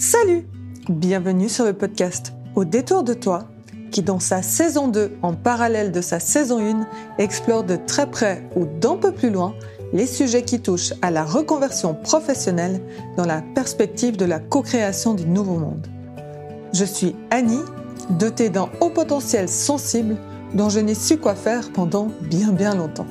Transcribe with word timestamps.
Salut 0.00 0.46
Bienvenue 0.88 1.48
sur 1.48 1.64
le 1.64 1.72
podcast 1.72 2.32
Au 2.54 2.64
détour 2.64 3.02
de 3.02 3.14
toi, 3.14 3.48
qui 3.90 4.00
dans 4.00 4.20
sa 4.20 4.42
saison 4.42 4.86
2, 4.86 5.18
en 5.22 5.34
parallèle 5.34 5.90
de 5.90 6.00
sa 6.00 6.20
saison 6.20 6.60
1, 6.60 6.86
explore 7.18 7.64
de 7.64 7.74
très 7.74 8.08
près 8.08 8.48
ou 8.54 8.64
d'un 8.64 8.96
peu 8.96 9.10
plus 9.10 9.30
loin 9.30 9.54
les 9.92 10.06
sujets 10.06 10.42
qui 10.42 10.60
touchent 10.60 10.92
à 11.02 11.10
la 11.10 11.24
reconversion 11.24 11.94
professionnelle 11.94 12.80
dans 13.16 13.24
la 13.24 13.42
perspective 13.42 14.16
de 14.16 14.24
la 14.24 14.38
co-création 14.38 15.14
du 15.14 15.26
nouveau 15.26 15.58
monde. 15.58 15.88
Je 16.72 16.84
suis 16.84 17.16
Annie, 17.32 17.64
dotée 18.10 18.50
d'un 18.50 18.68
haut 18.80 18.90
potentiel 18.90 19.48
sensible 19.48 20.16
dont 20.54 20.68
je 20.68 20.78
n'ai 20.78 20.94
su 20.94 21.16
quoi 21.16 21.34
faire 21.34 21.72
pendant 21.72 22.06
bien 22.20 22.52
bien 22.52 22.76
longtemps. 22.76 23.06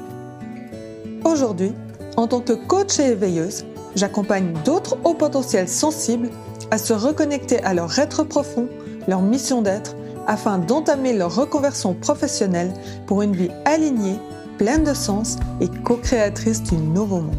Aujourd'hui, 1.25 1.73
en 2.15 2.27
tant 2.27 2.39
que 2.39 2.53
coach 2.53 2.97
et 2.97 3.07
éveilleuse, 3.07 3.65
j'accompagne 3.97 4.53
d'autres 4.63 4.97
hauts 5.03 5.15
potentiels 5.15 5.67
sensibles 5.67 6.29
à 6.71 6.77
se 6.77 6.93
reconnecter 6.93 7.59
à 7.63 7.73
leur 7.73 7.97
être 7.99 8.23
profond, 8.23 8.67
leur 9.07 9.21
mission 9.21 9.61
d'être, 9.61 9.95
afin 10.27 10.57
d'entamer 10.57 11.13
leur 11.13 11.33
reconversion 11.33 11.93
professionnelle 11.93 12.73
pour 13.05 13.21
une 13.21 13.35
vie 13.35 13.51
alignée, 13.65 14.19
pleine 14.57 14.83
de 14.83 14.93
sens 14.93 15.37
et 15.61 15.69
co-créatrice 15.83 16.63
du 16.63 16.75
nouveau 16.75 17.21
monde. 17.21 17.35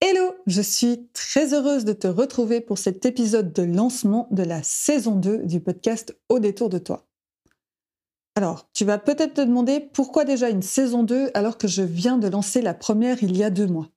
Hello, 0.00 0.34
je 0.46 0.62
suis 0.62 1.08
très 1.12 1.54
heureuse 1.54 1.84
de 1.84 1.92
te 1.92 2.06
retrouver 2.06 2.60
pour 2.60 2.78
cet 2.78 3.06
épisode 3.06 3.52
de 3.52 3.62
lancement 3.62 4.28
de 4.30 4.42
la 4.42 4.62
saison 4.62 5.16
2 5.16 5.38
du 5.38 5.60
podcast 5.60 6.16
Au 6.28 6.38
détour 6.38 6.68
de 6.68 6.78
toi. 6.78 7.06
Alors, 8.34 8.68
tu 8.72 8.84
vas 8.84 8.98
peut-être 8.98 9.34
te 9.34 9.40
demander 9.40 9.80
pourquoi 9.80 10.24
déjà 10.24 10.48
une 10.48 10.62
saison 10.62 11.02
2 11.02 11.30
alors 11.34 11.58
que 11.58 11.68
je 11.68 11.82
viens 11.82 12.18
de 12.18 12.28
lancer 12.28 12.62
la 12.62 12.72
première 12.72 13.22
il 13.22 13.36
y 13.36 13.44
a 13.44 13.50
deux 13.50 13.66
mois? 13.66 13.88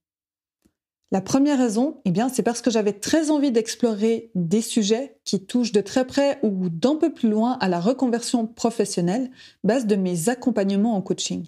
La 1.16 1.22
première 1.22 1.60
raison, 1.60 2.02
eh 2.04 2.12
bien, 2.12 2.28
c'est 2.28 2.44
parce 2.44 2.60
que 2.62 2.70
j'avais 2.70 2.92
très 2.92 3.32
envie 3.32 3.54
d'explorer 3.54 4.32
des 4.36 4.60
sujets 4.60 5.18
qui 5.24 5.46
touchent 5.46 5.72
de 5.72 5.80
très 5.80 6.06
près 6.06 6.40
ou 6.44 6.68
d'un 6.68 6.98
peu 6.98 7.14
plus 7.14 7.30
loin 7.30 7.54
à 7.62 7.70
la 7.70 7.80
reconversion 7.80 8.46
professionnelle, 8.46 9.32
base 9.64 9.86
de 9.86 9.96
mes 9.96 10.28
accompagnements 10.28 10.94
en 10.94 11.02
coaching. 11.02 11.46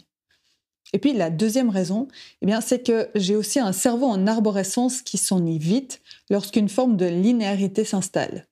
Et 0.93 0.99
puis 0.99 1.11
la 1.11 1.29
deuxième 1.29 1.69
raison, 1.69 2.07
eh 2.41 2.47
c'est 2.61 2.81
que 2.81 3.09
j'ai 3.13 3.35
aussi 3.35 3.59
un 3.59 3.73
cerveau 3.73 4.05
en 4.05 4.25
arborescence 4.25 5.01
qui 5.01 5.17
s'ennuie 5.17 5.59
vite 5.59 5.99
lorsqu'une 6.29 6.69
forme 6.69 6.95
de 6.95 7.05
linéarité 7.05 7.83
s'installe. 7.83 8.47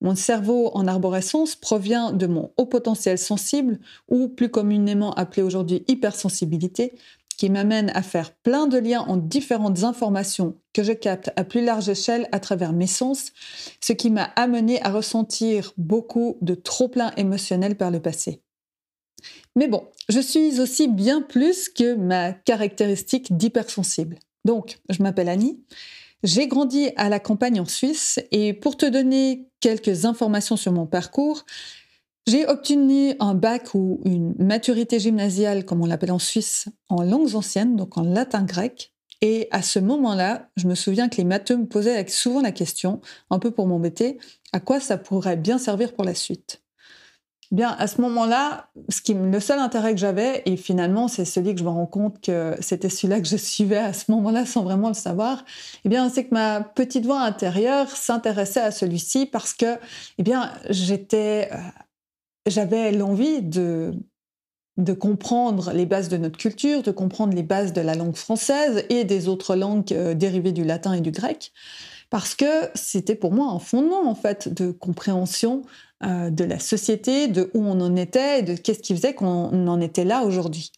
Mon 0.00 0.16
cerveau 0.16 0.72
en 0.74 0.88
arborescence 0.88 1.54
provient 1.54 2.10
de 2.10 2.26
mon 2.26 2.50
haut 2.56 2.66
potentiel 2.66 3.18
sensible, 3.18 3.78
ou 4.08 4.26
plus 4.26 4.48
communément 4.48 5.14
appelé 5.14 5.42
aujourd'hui 5.42 5.84
hypersensibilité, 5.86 6.92
qui 7.36 7.50
m'amène 7.50 7.90
à 7.94 8.02
faire 8.02 8.32
plein 8.34 8.66
de 8.66 8.78
liens 8.78 9.02
en 9.02 9.16
différentes 9.16 9.84
informations 9.84 10.56
que 10.72 10.82
je 10.82 10.92
capte 10.92 11.30
à 11.36 11.44
plus 11.44 11.64
large 11.64 11.88
échelle 11.88 12.28
à 12.32 12.40
travers 12.40 12.72
mes 12.72 12.86
sens, 12.86 13.32
ce 13.80 13.92
qui 13.92 14.10
m'a 14.10 14.30
amené 14.36 14.82
à 14.82 14.90
ressentir 14.90 15.72
beaucoup 15.76 16.38
de 16.40 16.54
trop-plein 16.54 17.12
émotionnel 17.16 17.76
par 17.76 17.90
le 17.90 18.00
passé. 18.00 18.42
Mais 19.54 19.68
bon, 19.68 19.84
je 20.08 20.20
suis 20.20 20.60
aussi 20.60 20.88
bien 20.88 21.22
plus 21.22 21.68
que 21.68 21.94
ma 21.94 22.32
caractéristique 22.32 23.36
d'hypersensible. 23.36 24.18
Donc, 24.44 24.78
je 24.90 25.02
m'appelle 25.02 25.28
Annie, 25.28 25.64
j'ai 26.22 26.46
grandi 26.46 26.90
à 26.96 27.08
la 27.08 27.20
campagne 27.20 27.60
en 27.60 27.66
Suisse 27.66 28.20
et 28.30 28.52
pour 28.52 28.76
te 28.76 28.86
donner 28.86 29.48
quelques 29.60 30.04
informations 30.04 30.56
sur 30.56 30.72
mon 30.72 30.86
parcours, 30.86 31.44
j'ai 32.26 32.46
obtenu 32.46 33.14
un 33.20 33.34
bac 33.34 33.74
ou 33.74 34.00
une 34.04 34.34
maturité 34.38 34.98
gymnasiale, 34.98 35.64
comme 35.64 35.82
on 35.82 35.86
l'appelle 35.86 36.12
en 36.12 36.18
Suisse, 36.18 36.68
en 36.88 37.02
langues 37.02 37.34
anciennes, 37.34 37.76
donc 37.76 37.96
en 37.96 38.02
latin 38.02 38.42
grec. 38.42 38.92
Et 39.22 39.48
à 39.50 39.62
ce 39.62 39.78
moment-là, 39.78 40.50
je 40.56 40.66
me 40.66 40.74
souviens 40.74 41.08
que 41.08 41.16
les 41.16 41.24
matheux 41.24 41.56
me 41.56 41.66
posaient 41.66 42.06
souvent 42.08 42.42
la 42.42 42.52
question, 42.52 43.00
un 43.30 43.38
peu 43.38 43.50
pour 43.50 43.66
m'embêter, 43.66 44.18
à 44.52 44.60
quoi 44.60 44.80
ça 44.80 44.98
pourrait 44.98 45.36
bien 45.36 45.58
servir 45.58 45.94
pour 45.94 46.04
la 46.04 46.14
suite. 46.14 46.62
Bien, 47.52 47.76
à 47.78 47.86
ce 47.86 48.00
moment-là, 48.00 48.70
le 49.08 49.40
seul 49.40 49.60
intérêt 49.60 49.94
que 49.94 50.00
j'avais, 50.00 50.42
et 50.46 50.56
finalement 50.56 51.06
c'est 51.06 51.24
celui 51.24 51.54
que 51.54 51.60
je 51.60 51.64
me 51.64 51.70
rends 51.70 51.86
compte 51.86 52.20
que 52.20 52.56
c'était 52.60 52.88
celui-là 52.88 53.20
que 53.20 53.28
je 53.28 53.36
suivais 53.36 53.76
à 53.76 53.92
ce 53.92 54.10
moment-là 54.10 54.44
sans 54.44 54.64
vraiment 54.64 54.88
le 54.88 54.94
savoir, 54.94 55.44
eh 55.84 55.88
bien, 55.88 56.08
c'est 56.08 56.24
que 56.24 56.34
ma 56.34 56.60
petite 56.60 57.06
voix 57.06 57.20
intérieure 57.20 57.88
s'intéressait 57.88 58.60
à 58.60 58.72
celui-ci 58.72 59.26
parce 59.26 59.54
que, 59.54 59.78
eh 60.18 60.24
bien, 60.24 60.50
j'étais 60.70 61.50
euh, 61.52 61.56
j'avais 62.46 62.92
l'envie 62.92 63.42
de, 63.42 63.92
comprendre 64.98 65.72
les 65.72 65.86
bases 65.86 66.08
de 66.08 66.16
notre 66.16 66.38
culture, 66.38 66.82
de 66.82 66.90
comprendre 66.90 67.34
les 67.34 67.42
bases 67.42 67.72
de 67.72 67.80
la 67.80 67.94
langue 67.94 68.16
française 68.16 68.84
et 68.88 69.04
des 69.04 69.28
autres 69.28 69.56
langues 69.56 69.92
euh, 69.92 70.14
dérivées 70.14 70.52
du 70.52 70.64
latin 70.64 70.92
et 70.92 71.00
du 71.00 71.10
grec, 71.10 71.52
parce 72.10 72.34
que 72.34 72.70
c'était 72.74 73.14
pour 73.14 73.32
moi 73.32 73.50
un 73.50 73.58
fondement 73.58 74.08
en 74.08 74.14
fait 74.14 74.52
de 74.52 74.70
compréhension 74.70 75.62
euh, 76.04 76.30
de 76.30 76.44
la 76.44 76.58
société, 76.58 77.26
de 77.28 77.50
où 77.54 77.64
on 77.64 77.80
en 77.80 77.96
était 77.96 78.40
et 78.40 78.42
de 78.42 78.54
qu'est-ce 78.54 78.80
qui 78.80 78.94
faisait 78.94 79.14
qu'on 79.14 79.66
en 79.66 79.80
était 79.80 80.04
là 80.04 80.24
aujourd'hui. 80.24 80.72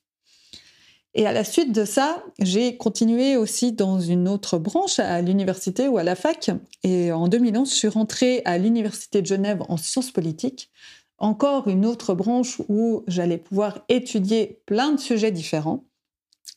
Et 1.14 1.26
à 1.26 1.32
la 1.32 1.42
suite 1.42 1.72
de 1.72 1.84
ça, 1.84 2.22
j'ai 2.38 2.76
continué 2.76 3.36
aussi 3.36 3.72
dans 3.72 3.98
une 3.98 4.28
autre 4.28 4.58
branche 4.58 5.00
à 5.00 5.20
l'université 5.20 5.88
ou 5.88 5.98
à 5.98 6.04
la 6.04 6.14
fac. 6.14 6.50
Et 6.84 7.10
en 7.10 7.26
2011, 7.26 7.68
je 7.68 7.74
suis 7.74 7.88
rentrée 7.88 8.42
à 8.44 8.58
l'université 8.58 9.20
de 9.20 9.26
Genève 9.26 9.62
en 9.68 9.76
sciences 9.76 10.12
politiques 10.12 10.70
encore 11.18 11.68
une 11.68 11.84
autre 11.84 12.14
branche 12.14 12.60
où 12.68 13.04
j'allais 13.06 13.38
pouvoir 13.38 13.84
étudier 13.88 14.62
plein 14.66 14.92
de 14.92 15.00
sujets 15.00 15.32
différents. 15.32 15.84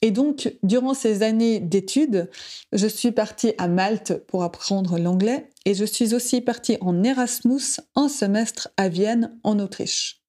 Et 0.02 0.12
donc, 0.12 0.56
durant 0.64 0.94
ces 0.94 1.22
années 1.22 1.60
d'études, 1.60 2.30
je 2.72 2.88
suis 2.88 3.12
partie 3.12 3.54
à 3.58 3.68
Malte 3.68 4.26
pour 4.28 4.44
apprendre 4.44 4.98
l'anglais 4.98 5.50
et 5.66 5.74
je 5.74 5.86
suis 5.86 6.16
aussi 6.16 6.42
partie 6.42 6.78
en 6.82 7.04
Erasmus 7.04 7.82
un 7.96 8.08
semestre 8.08 8.70
à 8.78 8.90
Vienne, 8.90 9.38
en 9.44 9.60
Autriche. 9.60 10.22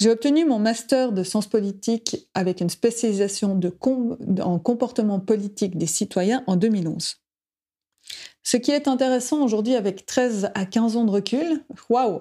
J'ai 0.00 0.10
obtenu 0.10 0.44
mon 0.44 0.58
master 0.58 1.12
de 1.12 1.22
sciences 1.22 1.46
politiques 1.46 2.28
avec 2.34 2.60
une 2.60 2.68
spécialisation 2.68 3.58
en 4.42 4.58
comportement 4.58 5.20
politique 5.20 5.78
des 5.78 5.86
citoyens 5.86 6.42
en 6.46 6.56
2011. 6.56 7.23
Ce 8.46 8.58
qui 8.58 8.70
est 8.70 8.88
intéressant 8.88 9.42
aujourd'hui 9.42 9.74
avec 9.74 10.04
13 10.04 10.50
à 10.54 10.66
15 10.66 10.98
ans 10.98 11.04
de 11.04 11.10
recul, 11.10 11.64
waouh 11.88 12.20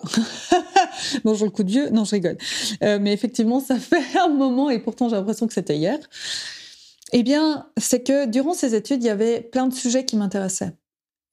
Bonjour 1.26 1.46
le 1.46 1.52
coup 1.52 1.64
de 1.64 1.70
vieux, 1.70 1.90
non 1.90 2.06
je 2.06 2.12
rigole. 2.12 2.38
Euh, 2.82 2.98
mais 3.00 3.12
effectivement, 3.12 3.60
ça 3.60 3.76
fait 3.80 4.18
un 4.18 4.30
moment 4.30 4.70
et 4.70 4.80
pourtant 4.80 5.10
j'ai 5.10 5.18
l'impression 5.18 5.48
que 5.48 5.54
c'était 5.54 5.76
hier. 5.76 6.00
Eh 7.12 7.24
bien, 7.24 7.68
c'est 7.78 8.04
que 8.04 8.26
durant 8.26 8.54
ces 8.54 8.74
études, 8.74 9.04
il 9.04 9.08
y 9.08 9.10
avait 9.10 9.42
plein 9.42 9.68
de 9.68 9.74
sujets 9.74 10.06
qui 10.06 10.16
m'intéressaient. 10.16 10.72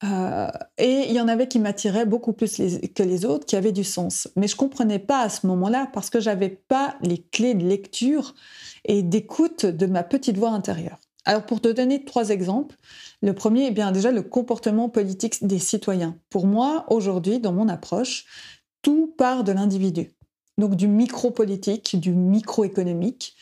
Euh, 0.03 0.49
et 0.77 1.07
il 1.09 1.12
y 1.12 1.21
en 1.21 1.28
avait 1.28 1.47
qui 1.47 1.61
m'attiraient 1.61 2.07
beaucoup 2.07 2.33
plus 2.33 2.57
que 2.57 3.03
les 3.05 3.25
autres, 3.25 3.47
qui 3.47 3.55
avaient 3.55 3.71
du 3.71 3.84
sens. 3.84 4.28
Mais 4.34 4.49
je 4.49 4.57
comprenais 4.57 4.99
pas 4.99 5.21
à 5.21 5.28
ce 5.28 5.47
moment-là 5.47 5.89
parce 5.93 6.11
que 6.11 6.19
j'avais 6.19 6.49
pas 6.49 6.97
les 7.01 7.19
clés 7.19 7.55
de 7.55 7.65
lecture 7.65 8.34
et 8.84 9.03
d'écoute 9.03 9.67
de 9.67 9.87
ma 9.87 10.03
petite 10.03 10.37
voix 10.37 10.51
intérieure. 10.51 10.99
Alors 11.27 11.45
pour 11.45 11.61
te 11.61 11.69
donner 11.69 12.05
trois 12.05 12.31
exemples, 12.31 12.77
le 13.23 13.35
premier 13.35 13.67
est 13.67 13.71
bien 13.71 13.93
déjà 13.93 14.11
le 14.11 14.23
comportement 14.23 14.89
politique 14.89 15.47
des 15.47 15.59
citoyens. 15.59 16.17
Pour 16.31 16.47
moi, 16.47 16.87
aujourd'hui, 16.89 17.39
dans 17.39 17.53
mon 17.53 17.69
approche, 17.69 18.27
tout 18.83 19.15
part 19.19 19.45
de 19.45 19.53
l'individu. 19.53 20.13
Donc 20.59 20.75
du 20.75 20.89
micro-politique, 20.89 21.99
du 21.99 22.13
micro-économique, 22.13 23.35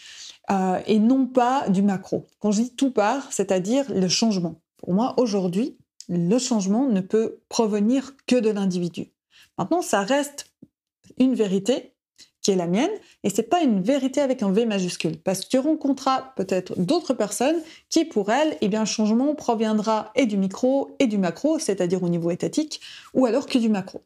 euh, 0.50 0.80
et 0.86 0.98
non 0.98 1.26
pas 1.26 1.68
du 1.68 1.82
macro. 1.82 2.26
Quand 2.40 2.50
je 2.50 2.62
dis 2.62 2.74
tout 2.74 2.90
part, 2.90 3.32
c'est-à-dire 3.32 3.84
le 3.92 4.08
changement. 4.08 4.60
Pour 4.78 4.94
moi, 4.94 5.14
aujourd'hui, 5.18 5.76
le 6.08 6.38
changement 6.38 6.88
ne 6.88 7.00
peut 7.00 7.40
provenir 7.48 8.14
que 8.26 8.36
de 8.36 8.50
l'individu. 8.50 9.12
Maintenant, 9.58 9.82
ça 9.82 10.02
reste 10.02 10.52
une 11.18 11.34
vérité 11.34 11.94
la 12.54 12.66
mienne, 12.66 12.90
et 13.24 13.30
c'est 13.30 13.44
pas 13.44 13.62
une 13.62 13.82
vérité 13.82 14.20
avec 14.20 14.42
un 14.42 14.50
V 14.50 14.66
majuscule, 14.66 15.18
parce 15.18 15.40
que 15.40 15.48
tu 15.48 15.58
rencontreras 15.58 16.32
peut-être 16.36 16.78
d'autres 16.78 17.14
personnes 17.14 17.60
qui, 17.88 18.04
pour 18.04 18.30
elles, 18.30 18.56
eh 18.60 18.68
bien, 18.68 18.80
le 18.80 18.86
changement 18.86 19.34
proviendra 19.34 20.12
et 20.14 20.26
du 20.26 20.36
micro 20.36 20.90
et 20.98 21.06
du 21.06 21.18
macro, 21.18 21.58
c'est-à-dire 21.58 22.02
au 22.02 22.08
niveau 22.08 22.30
étatique, 22.30 22.80
ou 23.14 23.26
alors 23.26 23.46
que 23.46 23.58
du 23.58 23.68
macro. 23.68 24.02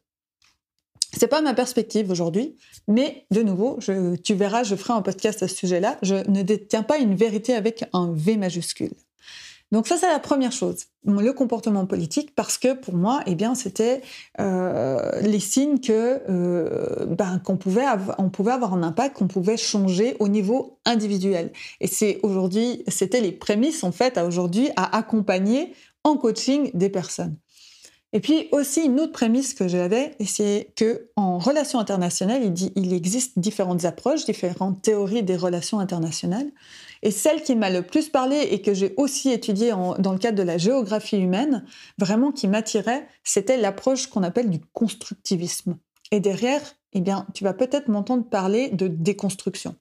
C'est 1.15 1.27
pas 1.27 1.41
ma 1.41 1.53
perspective 1.53 2.09
aujourd'hui, 2.09 2.55
mais 2.87 3.25
de 3.29 3.43
nouveau, 3.43 3.77
tu 4.23 4.33
verras, 4.33 4.63
je 4.63 4.75
ferai 4.75 4.93
un 4.93 5.03
podcast 5.03 5.43
à 5.43 5.47
ce 5.47 5.55
sujet-là. 5.55 5.99
Je 6.01 6.15
ne 6.29 6.41
détiens 6.41 6.81
pas 6.81 6.97
une 6.97 7.13
vérité 7.13 7.53
avec 7.53 7.85
un 7.93 8.11
V 8.13 8.35
majuscule. 8.35 8.93
Donc 9.73 9.87
ça, 9.87 9.97
c'est 9.97 10.07
la 10.07 10.19
première 10.19 10.51
chose, 10.51 10.85
le 11.03 11.31
comportement 11.31 11.87
politique, 11.87 12.35
parce 12.35 12.59
que 12.59 12.75
pour 12.75 12.93
moi, 12.93 13.21
eh 13.25 13.33
bien, 13.33 13.55
c'était 13.55 14.03
euh, 14.39 15.19
les 15.21 15.39
signes 15.39 15.79
que 15.79 16.21
euh, 16.29 17.07
ben, 17.07 17.39
qu'on 17.39 17.57
pouvait, 17.57 17.85
on 18.19 18.29
pouvait 18.29 18.51
avoir 18.51 18.75
un 18.75 18.83
impact, 18.83 19.17
qu'on 19.17 19.27
pouvait 19.27 19.57
changer 19.57 20.15
au 20.19 20.27
niveau 20.27 20.77
individuel. 20.85 21.51
Et 21.81 21.87
c'est 21.87 22.19
aujourd'hui, 22.21 22.83
c'était 22.87 23.19
les 23.19 23.31
prémices 23.31 23.83
en 23.83 23.91
fait 23.91 24.19
à 24.19 24.27
aujourd'hui 24.27 24.69
à 24.75 24.95
accompagner 24.95 25.73
en 26.03 26.17
coaching 26.17 26.69
des 26.75 26.89
personnes. 26.89 27.35
Et 28.15 28.19
puis 28.19 28.47
aussi 28.51 28.81
une 28.85 28.99
autre 28.99 29.11
prémisse 29.11 29.55
que 29.55 29.67
j'avais, 29.67 30.15
c'est 30.23 30.71
que 30.75 31.09
en 31.15 31.39
relations 31.39 31.79
internationales, 31.79 32.43
il, 32.43 32.53
dit, 32.53 32.71
il 32.75 32.93
existe 32.93 33.39
différentes 33.39 33.85
approches, 33.85 34.25
différentes 34.25 34.83
théories 34.83 35.23
des 35.23 35.35
relations 35.35 35.79
internationales. 35.79 36.51
Et 37.01 37.09
celle 37.09 37.41
qui 37.41 37.55
m'a 37.55 37.71
le 37.71 37.81
plus 37.81 38.09
parlé 38.09 38.37
et 38.51 38.61
que 38.61 38.75
j'ai 38.75 38.93
aussi 38.97 39.31
étudiée 39.31 39.71
dans 39.71 40.13
le 40.13 40.19
cadre 40.19 40.37
de 40.37 40.43
la 40.43 40.59
géographie 40.59 41.17
humaine, 41.17 41.65
vraiment 41.97 42.31
qui 42.31 42.47
m'attirait, 42.47 43.07
c'était 43.23 43.57
l'approche 43.57 44.05
qu'on 44.07 44.21
appelle 44.21 44.51
du 44.51 44.59
constructivisme. 44.73 45.77
Et 46.11 46.19
derrière, 46.19 46.61
eh 46.93 47.01
bien, 47.01 47.25
tu 47.33 47.43
vas 47.43 47.53
peut-être 47.53 47.87
m'entendre 47.87 48.29
parler 48.29 48.69
de 48.69 48.87
déconstruction. 48.87 49.75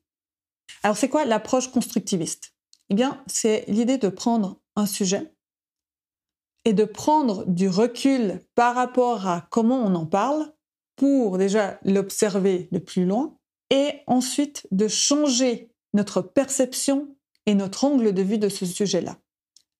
Alors, 0.82 0.96
c'est 0.96 1.11
quoi 1.11 1.26
l'approche 1.26 1.70
constructiviste? 1.70 2.55
Eh 2.88 2.94
bien, 2.94 3.23
c'est 3.26 3.67
l'idée 3.69 3.99
de 3.99 4.08
prendre 4.08 4.58
un 4.75 4.87
sujet 4.87 5.31
et 6.64 6.73
de 6.73 6.85
prendre 6.85 7.44
du 7.47 7.69
recul 7.69 8.41
par 8.55 8.75
rapport 8.75 9.26
à 9.26 9.47
comment 9.50 9.82
on 9.85 9.94
en 9.94 10.06
parle 10.06 10.53
pour 10.97 11.38
déjà 11.38 11.79
l'observer 11.85 12.69
de 12.73 12.79
plus 12.79 13.05
loin 13.05 13.37
et 13.70 14.00
ensuite 14.06 14.67
de 14.70 14.88
changer 14.88 15.70
notre 15.94 16.20
perception 16.20 17.17
et 17.47 17.55
notre 17.55 17.85
angle 17.85 18.12
de 18.12 18.23
vue 18.23 18.38
de 18.38 18.49
ce 18.49 18.67
sujet-là. 18.67 19.17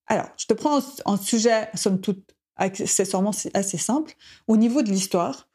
Alors, 0.06 0.29
je 0.37 0.46
te 0.46 0.55
prends 0.55 0.81
un 1.06 1.17
sujet, 1.17 1.69
somme 1.75 2.00
toute, 2.00 2.34
accessoirement 2.56 3.32
assez 3.55 3.79
simple. 3.79 4.14
Au 4.46 4.56
niveau 4.56 4.82
de 4.82 4.90
l'histoire, 4.90 5.49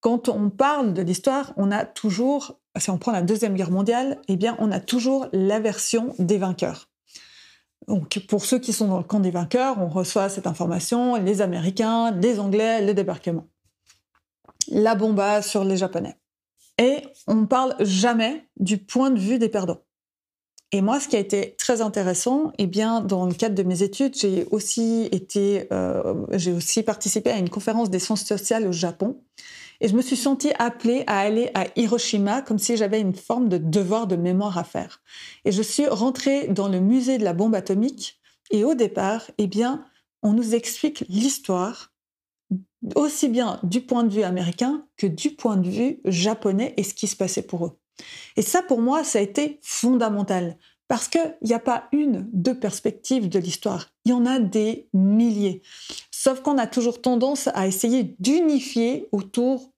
quand 0.00 0.28
on 0.28 0.50
parle 0.50 0.94
de 0.94 1.02
l'histoire, 1.02 1.52
on 1.56 1.70
a 1.70 1.84
toujours, 1.84 2.60
si 2.78 2.90
on 2.90 2.98
prend 2.98 3.12
la 3.12 3.22
Deuxième 3.22 3.54
Guerre 3.54 3.70
mondiale, 3.70 4.20
eh 4.28 4.36
bien, 4.36 4.56
on 4.58 4.70
a 4.70 4.80
toujours 4.80 5.26
la 5.32 5.60
version 5.60 6.14
des 6.18 6.38
vainqueurs. 6.38 6.91
Donc, 7.88 8.24
pour 8.28 8.44
ceux 8.44 8.58
qui 8.58 8.72
sont 8.72 8.88
dans 8.88 8.98
le 8.98 9.04
camp 9.04 9.20
des 9.20 9.30
vainqueurs, 9.30 9.78
on 9.80 9.88
reçoit 9.88 10.28
cette 10.28 10.46
information, 10.46 11.16
les 11.16 11.40
Américains, 11.40 12.12
les 12.12 12.38
Anglais, 12.38 12.84
le 12.84 12.94
débarquement. 12.94 13.48
La 14.68 14.94
bomba 14.94 15.42
sur 15.42 15.64
les 15.64 15.76
Japonais. 15.76 16.16
Et 16.78 17.02
on 17.26 17.34
ne 17.34 17.46
parle 17.46 17.74
jamais 17.80 18.48
du 18.58 18.78
point 18.78 19.10
de 19.10 19.18
vue 19.18 19.38
des 19.38 19.48
perdants. 19.48 19.82
Et 20.74 20.80
moi, 20.80 21.00
ce 21.00 21.08
qui 21.08 21.16
a 21.16 21.18
été 21.18 21.54
très 21.58 21.82
intéressant, 21.82 22.50
eh 22.56 22.66
bien, 22.66 23.02
dans 23.02 23.26
le 23.26 23.34
cadre 23.34 23.54
de 23.54 23.62
mes 23.62 23.82
études, 23.82 24.16
j'ai 24.16 24.46
aussi 24.50 25.06
été, 25.12 25.66
euh, 25.70 26.14
j'ai 26.32 26.52
aussi 26.52 26.82
participé 26.82 27.30
à 27.30 27.36
une 27.36 27.50
conférence 27.50 27.90
des 27.90 27.98
sciences 27.98 28.24
sociales 28.24 28.66
au 28.66 28.72
Japon. 28.72 29.22
Et 29.82 29.88
je 29.88 29.94
me 29.94 30.00
suis 30.00 30.16
sentie 30.16 30.52
appelée 30.58 31.04
à 31.06 31.18
aller 31.18 31.50
à 31.52 31.66
Hiroshima 31.76 32.40
comme 32.40 32.58
si 32.58 32.78
j'avais 32.78 33.00
une 33.00 33.14
forme 33.14 33.50
de 33.50 33.58
devoir 33.58 34.06
de 34.06 34.16
mémoire 34.16 34.56
à 34.56 34.64
faire. 34.64 35.02
Et 35.44 35.52
je 35.52 35.60
suis 35.60 35.86
rentrée 35.86 36.48
dans 36.48 36.68
le 36.68 36.80
musée 36.80 37.18
de 37.18 37.24
la 37.24 37.34
bombe 37.34 37.54
atomique. 37.54 38.18
Et 38.50 38.64
au 38.64 38.74
départ, 38.74 39.30
eh 39.36 39.48
bien, 39.48 39.84
on 40.22 40.32
nous 40.32 40.54
explique 40.54 41.04
l'histoire 41.08 41.92
aussi 42.94 43.28
bien 43.28 43.60
du 43.62 43.82
point 43.82 44.04
de 44.04 44.12
vue 44.12 44.22
américain 44.22 44.86
que 44.96 45.06
du 45.06 45.30
point 45.30 45.58
de 45.58 45.68
vue 45.68 46.00
japonais 46.06 46.72
et 46.78 46.82
ce 46.82 46.94
qui 46.94 47.08
se 47.08 47.16
passait 47.16 47.42
pour 47.42 47.66
eux. 47.66 47.81
Et 48.36 48.42
ça, 48.42 48.62
pour 48.62 48.80
moi, 48.80 49.04
ça 49.04 49.18
a 49.18 49.22
été 49.22 49.58
fondamental. 49.62 50.56
Parce 50.88 51.08
qu'il 51.08 51.36
n'y 51.42 51.54
a 51.54 51.58
pas 51.58 51.88
une, 51.92 52.28
deux 52.32 52.58
perspectives 52.58 53.28
de 53.28 53.38
l'histoire. 53.38 53.88
Il 54.04 54.10
y 54.10 54.14
en 54.14 54.26
a 54.26 54.38
des 54.38 54.88
milliers. 54.92 55.62
Sauf 56.10 56.42
qu'on 56.42 56.58
a 56.58 56.66
toujours 56.66 57.00
tendance 57.00 57.48
à 57.54 57.66
essayer 57.66 58.14
d'unifier 58.18 59.08
autour 59.12 59.72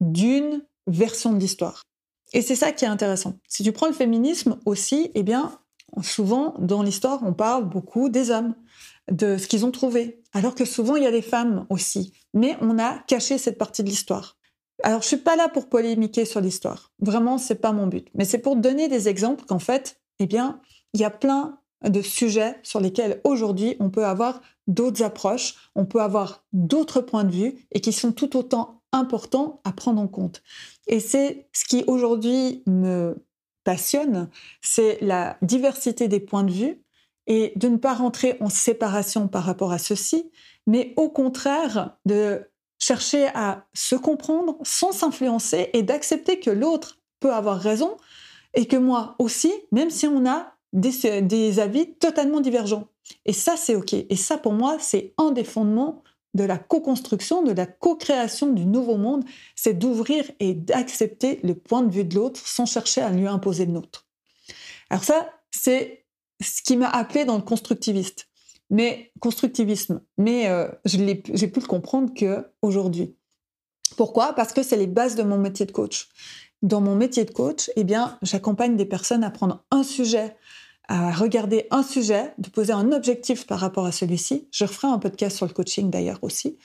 d'une 0.00 0.62
version 0.86 1.32
de 1.32 1.38
l'histoire. 1.38 1.82
Et 2.34 2.42
c'est 2.42 2.56
ça 2.56 2.72
qui 2.72 2.84
est 2.84 2.88
intéressant. 2.88 3.38
Si 3.48 3.62
tu 3.62 3.72
prends 3.72 3.86
le 3.86 3.92
féminisme 3.92 4.58
aussi, 4.66 5.10
eh 5.14 5.22
bien, 5.22 5.58
souvent 6.02 6.54
dans 6.58 6.82
l'histoire, 6.82 7.20
on 7.22 7.32
parle 7.32 7.68
beaucoup 7.68 8.08
des 8.08 8.30
hommes, 8.30 8.54
de 9.10 9.36
ce 9.36 9.46
qu'ils 9.46 9.64
ont 9.64 9.70
trouvé, 9.70 10.22
alors 10.32 10.54
que 10.54 10.64
souvent 10.64 10.96
il 10.96 11.04
y 11.04 11.06
a 11.06 11.10
des 11.10 11.22
femmes 11.22 11.66
aussi. 11.70 12.12
Mais 12.32 12.56
on 12.60 12.78
a 12.78 12.98
caché 13.06 13.38
cette 13.38 13.58
partie 13.58 13.82
de 13.82 13.88
l'histoire. 13.88 14.36
Alors 14.84 15.00
je 15.00 15.06
suis 15.06 15.16
pas 15.16 15.34
là 15.34 15.48
pour 15.48 15.70
polémiquer 15.70 16.26
sur 16.26 16.42
l'histoire. 16.42 16.92
Vraiment, 16.98 17.38
c'est 17.38 17.54
pas 17.54 17.72
mon 17.72 17.86
but. 17.86 18.06
Mais 18.12 18.26
c'est 18.26 18.38
pour 18.38 18.54
donner 18.54 18.86
des 18.86 19.08
exemples 19.08 19.46
qu'en 19.46 19.58
fait, 19.58 19.98
eh 20.18 20.26
bien, 20.26 20.60
il 20.92 21.00
y 21.00 21.04
a 21.04 21.10
plein 21.10 21.58
de 21.82 22.02
sujets 22.02 22.60
sur 22.62 22.80
lesquels 22.80 23.22
aujourd'hui 23.24 23.76
on 23.80 23.88
peut 23.88 24.04
avoir 24.04 24.42
d'autres 24.66 25.02
approches, 25.02 25.70
on 25.74 25.86
peut 25.86 26.02
avoir 26.02 26.44
d'autres 26.52 27.00
points 27.00 27.24
de 27.24 27.32
vue 27.32 27.66
et 27.72 27.80
qui 27.80 27.94
sont 27.94 28.12
tout 28.12 28.36
autant 28.36 28.82
important 28.92 29.62
à 29.64 29.72
prendre 29.72 30.02
en 30.02 30.06
compte. 30.06 30.42
Et 30.86 31.00
c'est 31.00 31.48
ce 31.54 31.64
qui 31.64 31.84
aujourd'hui 31.86 32.62
me 32.66 33.16
passionne, 33.64 34.28
c'est 34.60 34.98
la 35.00 35.38
diversité 35.40 36.08
des 36.08 36.20
points 36.20 36.44
de 36.44 36.52
vue 36.52 36.82
et 37.26 37.54
de 37.56 37.68
ne 37.68 37.78
pas 37.78 37.94
rentrer 37.94 38.36
en 38.40 38.50
séparation 38.50 39.28
par 39.28 39.44
rapport 39.44 39.72
à 39.72 39.78
ceci, 39.78 40.30
mais 40.66 40.92
au 40.98 41.08
contraire 41.08 41.96
de 42.04 42.50
chercher 42.84 43.28
à 43.28 43.66
se 43.72 43.94
comprendre 43.94 44.58
sans 44.62 44.92
s'influencer 44.92 45.70
et 45.72 45.82
d'accepter 45.82 46.38
que 46.38 46.50
l'autre 46.50 46.98
peut 47.18 47.32
avoir 47.32 47.58
raison 47.58 47.96
et 48.52 48.66
que 48.66 48.76
moi 48.76 49.14
aussi, 49.18 49.52
même 49.72 49.88
si 49.88 50.06
on 50.06 50.26
a 50.26 50.52
des, 50.74 51.60
avis 51.60 51.94
totalement 51.94 52.40
divergents. 52.40 52.88
Et 53.24 53.32
ça, 53.32 53.56
c'est 53.56 53.74
OK. 53.74 53.94
Et 53.94 54.16
ça, 54.16 54.36
pour 54.36 54.52
moi, 54.52 54.76
c'est 54.80 55.14
un 55.16 55.30
des 55.30 55.44
fondements 55.44 56.02
de 56.34 56.44
la 56.44 56.58
co-construction, 56.58 57.42
de 57.42 57.52
la 57.52 57.64
co-création 57.64 58.52
du 58.52 58.66
nouveau 58.66 58.96
monde, 58.96 59.24
c'est 59.54 59.74
d'ouvrir 59.74 60.30
et 60.40 60.52
d'accepter 60.52 61.40
le 61.42 61.54
point 61.54 61.82
de 61.82 61.92
vue 61.92 62.04
de 62.04 62.14
l'autre 62.16 62.40
sans 62.44 62.66
chercher 62.66 63.00
à 63.00 63.10
lui 63.10 63.28
imposer 63.28 63.64
le 63.66 63.72
nôtre. 63.72 64.06
Alors 64.90 65.04
ça, 65.04 65.30
c'est 65.52 66.04
ce 66.42 66.60
qui 66.60 66.76
m'a 66.76 66.88
appelé 66.88 67.24
dans 67.24 67.36
le 67.36 67.42
constructiviste. 67.42 68.28
Mais 68.70 69.12
constructivisme, 69.20 70.00
mais 70.16 70.48
euh, 70.48 70.68
j'ai 70.84 71.48
pu 71.48 71.60
le 71.60 71.66
comprendre 71.66 72.12
que 72.14 72.46
aujourd'hui. 72.62 73.16
Pourquoi? 73.96 74.32
Parce 74.32 74.52
que 74.52 74.62
c'est 74.62 74.76
les 74.76 74.86
bases 74.86 75.14
de 75.14 75.22
mon 75.22 75.38
métier 75.38 75.66
de 75.66 75.72
coach. 75.72 76.08
Dans 76.62 76.80
mon 76.80 76.96
métier 76.96 77.24
de 77.24 77.30
coach, 77.30 77.70
eh 77.76 77.84
bien, 77.84 78.18
j'accompagne 78.22 78.76
des 78.76 78.86
personnes 78.86 79.22
à 79.22 79.30
prendre 79.30 79.64
un 79.70 79.82
sujet 79.82 80.34
à 80.88 81.12
regarder 81.12 81.66
un 81.70 81.82
sujet, 81.82 82.34
de 82.38 82.48
poser 82.48 82.72
un 82.72 82.92
objectif 82.92 83.46
par 83.46 83.58
rapport 83.58 83.86
à 83.86 83.92
celui-ci. 83.92 84.48
Je 84.50 84.64
referai 84.64 84.88
un 84.88 84.98
podcast 84.98 85.36
sur 85.36 85.46
le 85.46 85.52
coaching 85.52 85.90
d'ailleurs 85.90 86.18
aussi. 86.22 86.58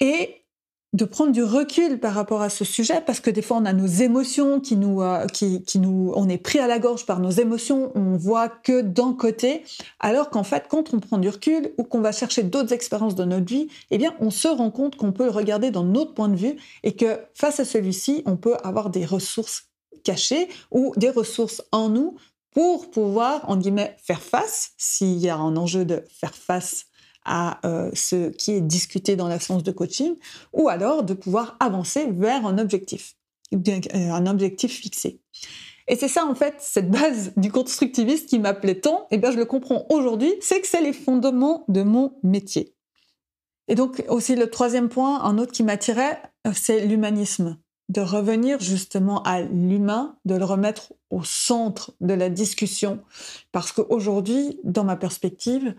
Et 0.00 0.42
de 0.92 1.04
prendre 1.04 1.32
du 1.32 1.42
recul 1.42 1.98
par 1.98 2.14
rapport 2.14 2.42
à 2.42 2.48
ce 2.48 2.64
sujet 2.64 3.02
parce 3.04 3.20
que 3.20 3.30
des 3.30 3.42
fois 3.42 3.58
on 3.58 3.64
a 3.64 3.72
nos 3.72 3.86
émotions 3.86 4.60
qui 4.60 4.76
nous 4.76 5.02
euh, 5.02 5.26
qui, 5.26 5.62
qui, 5.62 5.78
nous 5.78 6.12
on 6.14 6.28
est 6.28 6.38
pris 6.38 6.58
à 6.58 6.66
la 6.66 6.78
gorge 6.78 7.04
par 7.06 7.20
nos 7.20 7.30
émotions 7.30 7.92
on 7.94 8.16
voit 8.16 8.48
que 8.48 8.80
d'un 8.80 9.12
côté 9.12 9.64
alors 10.00 10.30
qu'en 10.30 10.44
fait 10.44 10.66
quand 10.68 10.94
on 10.94 11.00
prend 11.00 11.18
du 11.18 11.28
recul 11.28 11.72
ou 11.76 11.84
qu'on 11.84 12.00
va 12.00 12.12
chercher 12.12 12.44
d'autres 12.44 12.72
expériences 12.72 13.14
de 13.14 13.24
notre 13.24 13.46
vie 13.46 13.68
eh 13.90 13.98
bien 13.98 14.14
on 14.20 14.30
se 14.30 14.48
rend 14.48 14.70
compte 14.70 14.96
qu'on 14.96 15.12
peut 15.12 15.24
le 15.24 15.30
regarder 15.30 15.70
dans 15.70 15.84
notre 15.84 16.14
point 16.14 16.28
de 16.28 16.36
vue 16.36 16.56
et 16.82 16.94
que 16.94 17.18
face 17.34 17.60
à 17.60 17.64
celui-ci 17.64 18.22
on 18.24 18.36
peut 18.36 18.56
avoir 18.62 18.88
des 18.88 19.04
ressources 19.04 19.64
cachées 20.04 20.48
ou 20.70 20.92
des 20.96 21.10
ressources 21.10 21.62
en 21.72 21.88
nous 21.88 22.16
pour 22.56 22.90
pouvoir, 22.90 23.50
en 23.50 23.58
guillemets, 23.58 23.94
faire 24.02 24.22
face, 24.22 24.70
s'il 24.78 25.18
y 25.18 25.28
a 25.28 25.36
un 25.36 25.58
enjeu 25.58 25.84
de 25.84 26.02
faire 26.08 26.34
face 26.34 26.86
à 27.26 27.60
euh, 27.66 27.90
ce 27.92 28.30
qui 28.30 28.52
est 28.52 28.60
discuté 28.60 29.16
dans 29.16 29.28
la 29.28 29.38
séance 29.38 29.62
de 29.62 29.72
coaching, 29.72 30.14
ou 30.52 30.68
alors 30.68 31.02
de 31.02 31.12
pouvoir 31.12 31.56
avancer 31.60 32.06
vers 32.12 32.46
un 32.46 32.58
objectif, 32.58 33.16
euh, 33.52 33.80
un 33.94 34.26
objectif 34.26 34.72
fixé. 34.72 35.20
Et 35.88 35.96
c'est 35.96 36.08
ça, 36.08 36.24
en 36.24 36.34
fait, 36.34 36.54
cette 36.58 36.90
base 36.90 37.32
du 37.36 37.52
constructiviste 37.52 38.28
qui 38.28 38.38
m'appelait 38.38 38.80
tant, 38.80 39.06
et 39.10 39.18
bien 39.18 39.30
je 39.30 39.36
le 39.36 39.44
comprends 39.44 39.86
aujourd'hui, 39.90 40.32
c'est 40.40 40.60
que 40.60 40.66
c'est 40.66 40.80
les 40.80 40.92
fondements 40.92 41.64
de 41.68 41.82
mon 41.82 42.14
métier. 42.22 42.74
Et 43.68 43.74
donc 43.74 44.04
aussi 44.08 44.36
le 44.36 44.48
troisième 44.48 44.88
point, 44.88 45.22
un 45.22 45.38
autre 45.38 45.52
qui 45.52 45.64
m'attirait, 45.64 46.22
euh, 46.46 46.52
c'est 46.54 46.86
l'humanisme 46.86 47.58
de 47.88 48.00
revenir 48.00 48.58
justement 48.60 49.22
à 49.22 49.42
l'humain, 49.42 50.16
de 50.24 50.34
le 50.34 50.44
remettre 50.44 50.92
au 51.10 51.22
centre 51.22 51.92
de 52.00 52.14
la 52.14 52.28
discussion. 52.28 53.00
Parce 53.52 53.70
qu'aujourd'hui, 53.70 54.58
dans 54.64 54.84
ma 54.84 54.96
perspective, 54.96 55.74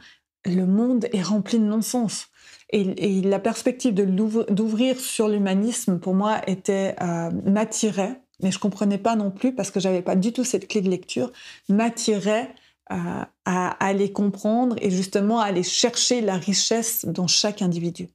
le 0.45 0.65
monde 0.65 1.07
est 1.11 1.21
rempli 1.21 1.59
de 1.59 1.63
non-sens. 1.63 2.27
Et, 2.69 3.21
la 3.21 3.39
perspective 3.39 3.93
d'ouvrir 3.93 4.99
sur 4.99 5.29
l'humanisme, 5.29 5.99
pour 5.99 6.13
moi, 6.13 6.41
était 6.47 6.95
euh, 7.01 7.31
m'attirait, 7.45 8.21
mais 8.41 8.51
je 8.51 8.59
comprenais 8.59 8.97
pas 8.97 9.15
non 9.15 9.31
plus 9.31 9.55
parce 9.55 9.71
que 9.71 9.79
j'avais 9.79 10.01
pas 10.01 10.15
du 10.15 10.33
tout 10.33 10.43
cette 10.43 10.67
clé 10.67 10.81
de 10.81 10.89
lecture, 10.89 11.31
m'attirait 11.69 12.53
euh, 12.91 13.23
à 13.45 13.85
aller 13.85 14.11
comprendre 14.11 14.75
et 14.81 14.89
justement 14.89 15.39
à 15.39 15.45
aller 15.45 15.63
chercher 15.63 16.21
la 16.21 16.35
richesse 16.35 17.05
dans 17.05 17.27
chaque 17.27 17.61
individu. 17.61 18.09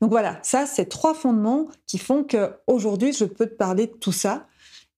Donc 0.00 0.10
voilà, 0.10 0.40
ça, 0.42 0.66
c'est 0.66 0.86
trois 0.86 1.14
fondements 1.14 1.68
qui 1.86 1.98
font 1.98 2.24
qu'aujourd'hui, 2.24 3.12
je 3.12 3.24
peux 3.24 3.46
te 3.46 3.54
parler 3.54 3.86
de 3.86 3.92
tout 3.92 4.12
ça. 4.12 4.46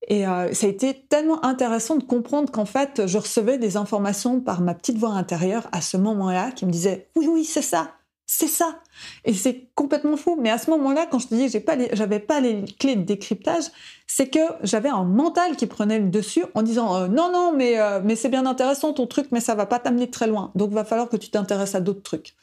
Et 0.09 0.27
euh, 0.27 0.53
ça 0.53 0.67
a 0.67 0.71
été 0.71 0.95
tellement 1.09 1.45
intéressant 1.45 1.97
de 1.97 2.05
comprendre 2.05 2.51
qu'en 2.51 2.67
fait, 2.67 3.07
je 3.07 3.19
recevais 3.19 3.59
des 3.59 3.77
informations 3.77 4.41
par 4.41 4.61
ma 4.61 4.75
petite 4.75 4.99
voix 4.99 5.11
intérieure 5.11 5.69
à 5.73 5.81
ce 5.81 5.97
moment-là 5.97 6.51
qui 6.53 6.67
me 6.67 6.71
disait 6.71 7.09
oui, 7.17 7.27
oui, 7.27 7.45
c'est 7.45 7.63
ça, 7.63 7.93
c'est 8.27 8.49
ça. 8.49 8.81
Et 9.25 9.35
c'est 9.35 9.69
complètement 9.75 10.17
fou. 10.17 10.39
Mais 10.41 10.51
à 10.51 10.59
ce 10.59 10.71
moment-là, 10.71 11.07
quand 11.11 11.19
je 11.19 11.29
te 11.29 11.35
dis 11.35 11.51
que 11.51 11.59
j'avais 11.93 12.21
pas 12.21 12.41
les 12.41 12.65
clés 12.79 12.97
de 12.97 13.03
décryptage, 13.03 13.65
c'est 14.07 14.29
que 14.29 14.41
j'avais 14.63 14.89
un 14.89 15.05
mental 15.05 15.57
qui 15.57 15.67
prenait 15.67 15.99
le 15.99 16.09
dessus 16.09 16.45
en 16.55 16.63
disant 16.63 16.97
euh, 16.97 17.09
non, 17.09 17.31
non, 17.31 17.53
mais, 17.55 17.79
euh, 17.79 18.01
mais 18.03 18.17
c'est 18.17 18.31
bien 18.31 18.47
intéressant 18.47 18.93
ton 18.93 19.07
truc, 19.07 19.29
mais 19.31 19.41
ça 19.41 19.55
va 19.55 19.67
pas 19.67 19.79
t'amener 19.79 20.11
très 20.11 20.27
loin. 20.27 20.53
Donc, 20.55 20.73
va 20.73 20.85
falloir 20.85 21.09
que 21.09 21.17
tu 21.17 21.31
t'intéresses 21.31 21.75
à 21.75 21.81
d'autres 21.81 22.03
trucs. 22.03 22.35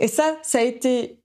Et 0.00 0.08
ça, 0.08 0.36
ça 0.42 0.58
a 0.58 0.62
été 0.62 1.21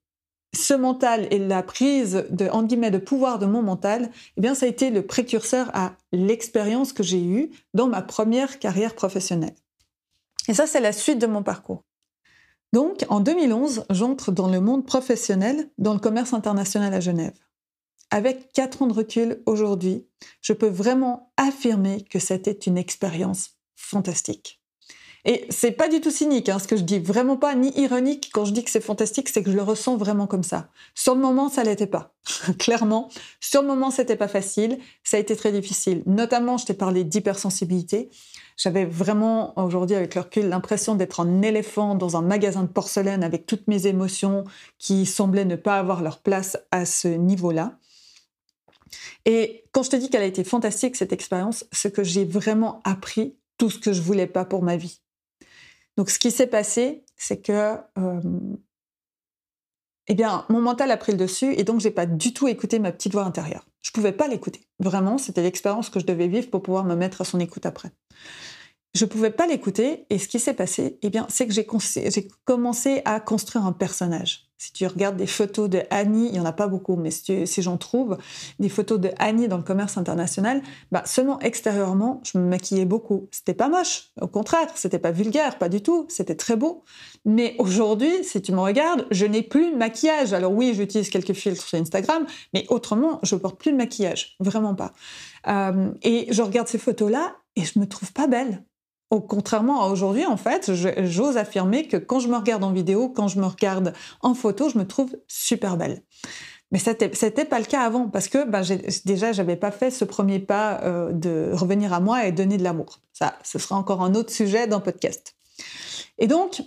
ce 0.56 0.74
mental 0.74 1.27
et 1.32 1.39
la 1.39 1.63
prise 1.63 2.25
de, 2.30 2.48
en 2.50 2.63
de 2.63 2.98
pouvoir 2.98 3.39
de 3.39 3.46
mon 3.46 3.62
mental, 3.62 4.10
eh 4.38 4.42
bien, 4.42 4.56
ça 4.56 4.66
a 4.66 4.70
été 4.70 4.89
le 4.89 5.06
précurseur 5.06 5.70
à 5.74 5.94
l'expérience 6.12 6.94
que 6.94 7.04
j'ai 7.04 7.24
eue 7.24 7.51
dans 7.74 7.88
ma 7.88 8.01
première 8.01 8.60
carrière 8.60 8.96
professionnelle. 8.96 9.56
Et 10.48 10.54
ça, 10.54 10.68
c'est 10.68 10.80
la 10.80 10.94
suite 10.94 11.20
de 11.20 11.27
mon 11.27 11.44
parcours. 11.44 11.84
Donc, 12.74 13.06
en 13.10 13.20
2011, 13.20 13.86
j'entre 13.89 14.32
dans 14.32 14.50
le 14.50 14.60
monde 14.60 14.86
professionnel, 14.86 15.70
dans 15.77 15.94
le 15.94 16.00
commerce 16.00 16.34
international 16.34 16.94
à 16.94 17.00
Genève. 17.00 17.38
Avec 18.10 18.51
quatre 18.54 18.82
ans 18.82 18.88
de 18.88 18.94
recul 18.94 19.42
aujourd'hui, 19.46 20.08
je 20.42 20.54
peux 20.54 20.70
vraiment 20.70 21.34
affirmer 21.38 22.04
que 22.04 22.20
c'était 22.20 22.51
une 22.51 22.77
expérience 22.77 23.58
fantastique. 23.75 24.57
Et 25.29 25.46
c'est 25.50 25.74
pas 25.74 25.89
du 25.89 26.00
tout 26.00 26.10
cynique, 26.10 26.48
hein, 26.48 26.57
ce 26.57 26.69
que 26.69 26.77
je 26.77 26.84
dis, 26.84 27.00
vraiment 27.00 27.36
pas 27.36 27.53
ni 27.53 27.77
ironique 27.77 28.29
quand 28.34 28.46
je 28.46 28.53
dis 28.53 28.63
que 28.63 28.72
c'est 28.72 28.79
fantastique, 28.79 29.27
c'est 29.27 29.43
que 29.43 29.51
je 29.51 29.57
le 29.57 29.62
ressens 29.62 29.98
vraiment 29.98 30.25
comme 30.25 30.41
ça. 30.41 30.69
Sur 30.96 31.15
le 31.15 31.22
moment, 31.22 31.50
ça 31.50 31.65
l'était 31.65 31.86
pas, 31.86 32.15
clairement. 32.60 33.10
Sur 33.41 33.62
le 33.62 33.67
moment, 33.67 33.91
c'était 33.91 34.15
pas 34.15 34.29
facile, 34.29 34.79
ça 35.03 35.17
a 35.17 35.19
été 35.19 35.36
très 35.36 35.51
difficile. 35.51 36.01
Notamment, 36.05 36.57
je 36.57 36.65
t'ai 36.65 36.74
parlé 36.74 37.03
d'hypersensibilité. 37.03 38.10
J'avais 38.55 38.86
vraiment, 38.86 39.53
aujourd'hui, 39.60 39.98
avec 39.98 40.15
le 40.15 40.22
recul, 40.22 40.48
l'impression 40.48 40.96
d'être 40.96 41.19
un 41.19 41.41
éléphant 41.41 41.96
dans 41.96 42.15
un 42.15 42.22
magasin 42.22 42.63
de 42.63 42.69
porcelaine 42.69 43.22
avec 43.22 43.46
toutes 43.46 43.67
mes 43.67 43.86
émotions 43.86 44.46
qui 44.79 45.05
semblaient 45.05 45.43
ne 45.43 45.57
pas 45.57 45.77
avoir 45.77 46.01
leur 46.01 46.19
place 46.19 46.57
à 46.72 46.86
ce 46.86 47.10
niveau-là. 47.10 47.77
Et 49.25 49.65
quand 49.74 49.84
je 49.84 49.89
te 49.89 49.98
dis 49.98 50.10
qu'elle 50.10 50.24
a 50.24 50.25
été 50.25 50.46
fantastique, 50.46 50.96
cette 50.96 51.12
expérience, 51.12 51.65
c'est 51.74 51.93
que 51.93 52.05
j'ai 52.05 52.24
vraiment 52.24 52.79
appris 52.86 53.36
tout 53.57 53.69
ce 53.69 53.77
que 53.77 53.91
je 53.91 54.01
voulais 54.01 54.27
pas 54.27 54.46
pour 54.46 54.63
ma 54.63 54.77
vie. 54.77 55.01
Donc, 55.98 56.10
ce 56.10 56.20
qui 56.20 56.32
s'est 56.32 56.48
passé, 56.48 57.04
c'est 57.18 57.42
que, 57.42 57.77
euh, 57.98 58.22
eh 60.08 60.16
bien, 60.16 60.46
mon 60.50 60.62
mental 60.62 60.92
a 60.92 60.98
pris 60.98 61.12
le 61.12 61.18
dessus 61.18 61.54
et 61.58 61.63
donc 61.63 61.82
j'ai 61.82 61.92
pas 61.92 62.06
du 62.06 62.34
tout 62.34 62.48
écouté 62.48 62.80
ma 62.80 62.92
petite 62.92 63.13
voix 63.13 63.24
intérieure. 63.24 63.68
Je 63.82 63.92
pouvais 63.92 64.13
pas 64.13 64.27
l'écouter. 64.27 64.68
Vraiment, 64.80 65.18
c'était 65.18 65.42
l'expérience 65.42 65.89
que 65.89 66.00
je 66.00 66.06
devais 66.06 66.27
vivre 66.27 66.50
pour 66.50 66.62
pouvoir 66.62 66.86
me 66.86 66.96
mettre 66.96 67.22
à 67.22 67.25
son 67.25 67.39
écoute 67.39 67.66
après. 67.66 67.92
Je 68.98 69.06
pouvais 69.06 69.30
pas 69.30 69.46
l'écouter 69.46 70.08
et 70.10 70.18
ce 70.18 70.27
qui 70.27 70.39
s'est 70.39 70.56
passé, 70.56 70.98
eh 71.04 71.12
bien, 71.12 71.27
c'est 71.30 71.46
que 71.46 71.54
j'ai 71.54 71.68
commencé 72.46 73.04
à 73.06 73.20
construire 73.20 73.63
un 73.63 73.72
personnage. 73.72 74.50
Si 74.58 74.74
tu 74.74 74.88
regardes 74.88 75.18
des 75.18 75.27
photos 75.27 75.70
de 75.70 75.84
Annie, 75.92 76.30
il 76.30 76.36
y 76.36 76.39
en 76.39 76.46
a 76.46 76.51
pas 76.51 76.66
beaucoup, 76.66 76.96
mais 76.96 77.12
si, 77.12 77.62
j'en 77.62 77.77
trouve 77.77 78.18
des 78.58 78.70
photos 78.70 79.00
de 79.00 79.12
Annie 79.20 79.48
dans 79.48 79.58
le 79.58 79.63
commerce 79.63 80.00
international, 80.00 80.63
bah 80.92 81.04
seulement 81.06 81.39
extérieurement, 81.42 82.24
je 82.24 82.39
me 82.39 82.48
maquillais 82.48 82.86
beaucoup. 82.86 83.27
C'était 83.30 83.54
pas 83.54 83.70
moche, 83.70 84.10
au 84.20 84.25
contraire, 84.25 84.68
c'était 84.74 84.98
pas 84.98 85.12
vulgaire, 85.12 85.60
pas 85.60 85.70
du 85.70 85.84
tout, 85.84 86.08
c'était 86.10 86.34
très 86.34 86.56
beau. 86.56 86.84
Mais 87.24 87.56
aujourd'hui, 87.60 88.24
si 88.24 88.42
tu 88.42 88.51
me 88.51 88.62
regardes, 88.62 89.06
je 89.12 89.27
n'ai 89.27 89.44
plus 89.44 89.70
de 89.70 89.75
maquillage. 89.75 90.34
Alors 90.34 90.54
oui, 90.54 90.74
j'utilise 90.74 91.12
quelques 91.12 91.34
filtres 91.34 91.62
sur 91.62 91.77
Instagram, 91.77 92.25
mais 92.56 92.66
autrement, 92.70 93.20
je 93.22 93.36
porte 93.36 93.60
plus 93.60 93.74
de 93.74 93.77
maquillage, 93.77 94.38
vraiment 94.39 94.74
pas. 94.74 94.92
Euh, 95.48 95.92
et 96.01 96.25
je 96.32 96.42
regarde 96.42 96.68
ces 96.68 96.80
photos-là 96.80 97.36
et 97.56 97.63
je 97.63 97.77
me 97.77 97.88
trouve 97.88 98.12
pas 98.12 98.25
belle. 98.25 98.63
Au 99.10 99.22
contrairement 99.22 99.84
à 99.84 99.88
aujourd'hui, 99.88 100.26
en 100.26 100.36
fait, 100.36 100.72
j'ose 101.06 101.38
affirmer 101.38 101.88
que 101.88 101.96
quand 101.96 102.20
je 102.20 102.28
me 102.28 102.36
regarde 102.36 102.64
en 102.64 102.72
vidéo, 102.72 103.10
quand 103.10 103.30
je 103.30 103.40
me 103.40 103.46
regarde 103.46 103.94
en 104.22 104.34
photo, 104.34 104.70
je 104.70 104.78
me 104.78 104.86
trouve 104.86 105.16
super 105.28 105.78
belle. 105.78 106.04
Mais 106.72 106.80
c'était 106.80 107.10
c'était 107.14 107.46
pas 107.46 107.60
le 107.60 107.66
cas 107.66 107.82
avant 107.82 108.10
parce 108.10 108.28
que 108.28 108.44
ben, 108.44 108.62
déjà 109.06 109.32
j'avais 109.32 109.56
pas 109.56 109.72
fait 109.72 109.90
ce 109.90 110.04
premier 110.04 110.40
pas 110.40 110.82
euh, 110.84 111.14
de 111.14 111.52
revenir 111.54 111.94
à 111.94 112.02
moi 112.02 112.26
et 112.26 112.34
donner 112.34 112.58
de 112.58 112.64
l'amour. 112.64 113.00
Ça, 113.14 113.38
ce 113.44 113.58
sera 113.58 113.78
encore 113.78 114.04
un 114.04 114.14
autre 114.16 114.34
sujet 114.34 114.68
dans 114.68 114.82
podcast. 114.82 115.36
Et 116.18 116.28
donc, 116.28 116.62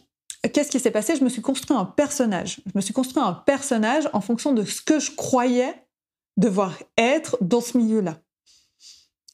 qu'est-ce 0.55 0.71
qui 0.71 0.81
s'est 0.81 0.91
passé? 0.91 1.17
Je 1.17 1.25
me 1.25 1.29
suis 1.29 1.43
construit 1.43 1.77
un 1.77 1.85
personnage. 1.85 2.61
Je 2.65 2.73
me 2.75 2.81
suis 2.81 2.95
construit 2.95 3.23
un 3.23 3.35
personnage 3.35 4.09
en 4.15 4.23
fonction 4.23 4.53
de 4.53 4.65
ce 4.65 4.81
que 4.81 4.99
je 4.99 5.11
croyais 5.11 5.75
devoir 6.39 6.79
être 6.97 7.37
dans 7.43 7.61
ce 7.61 7.77
milieu-là. 7.77 8.19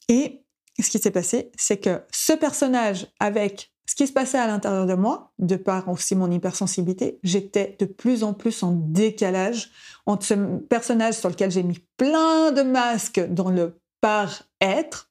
Et 0.08 0.45
ce 0.82 0.90
qui 0.90 0.98
s'est 0.98 1.10
passé, 1.10 1.50
c'est 1.56 1.78
que 1.78 2.02
ce 2.12 2.32
personnage, 2.32 3.06
avec 3.20 3.72
ce 3.86 3.94
qui 3.94 4.06
se 4.06 4.12
passait 4.12 4.38
à 4.38 4.46
l'intérieur 4.46 4.86
de 4.86 4.94
moi, 4.94 5.32
de 5.38 5.56
par 5.56 5.88
aussi 5.88 6.16
mon 6.16 6.30
hypersensibilité, 6.30 7.20
j'étais 7.22 7.76
de 7.78 7.86
plus 7.86 8.24
en 8.24 8.34
plus 8.34 8.62
en 8.62 8.72
décalage 8.72 9.70
entre 10.06 10.26
ce 10.26 10.34
personnage 10.34 11.14
sur 11.14 11.28
lequel 11.28 11.50
j'ai 11.50 11.62
mis 11.62 11.78
plein 11.96 12.52
de 12.52 12.62
masques 12.62 13.20
dans 13.28 13.50
le 13.50 13.80
par-être, 14.00 15.10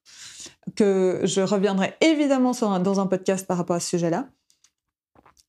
que 0.76 1.22
je 1.24 1.42
reviendrai 1.42 1.96
évidemment 2.02 2.52
dans 2.80 3.00
un 3.00 3.08
podcast 3.08 3.48
par 3.48 3.58
rapport 3.58 3.76
à 3.76 3.80
ce 3.80 3.90
sujet-là, 3.90 4.30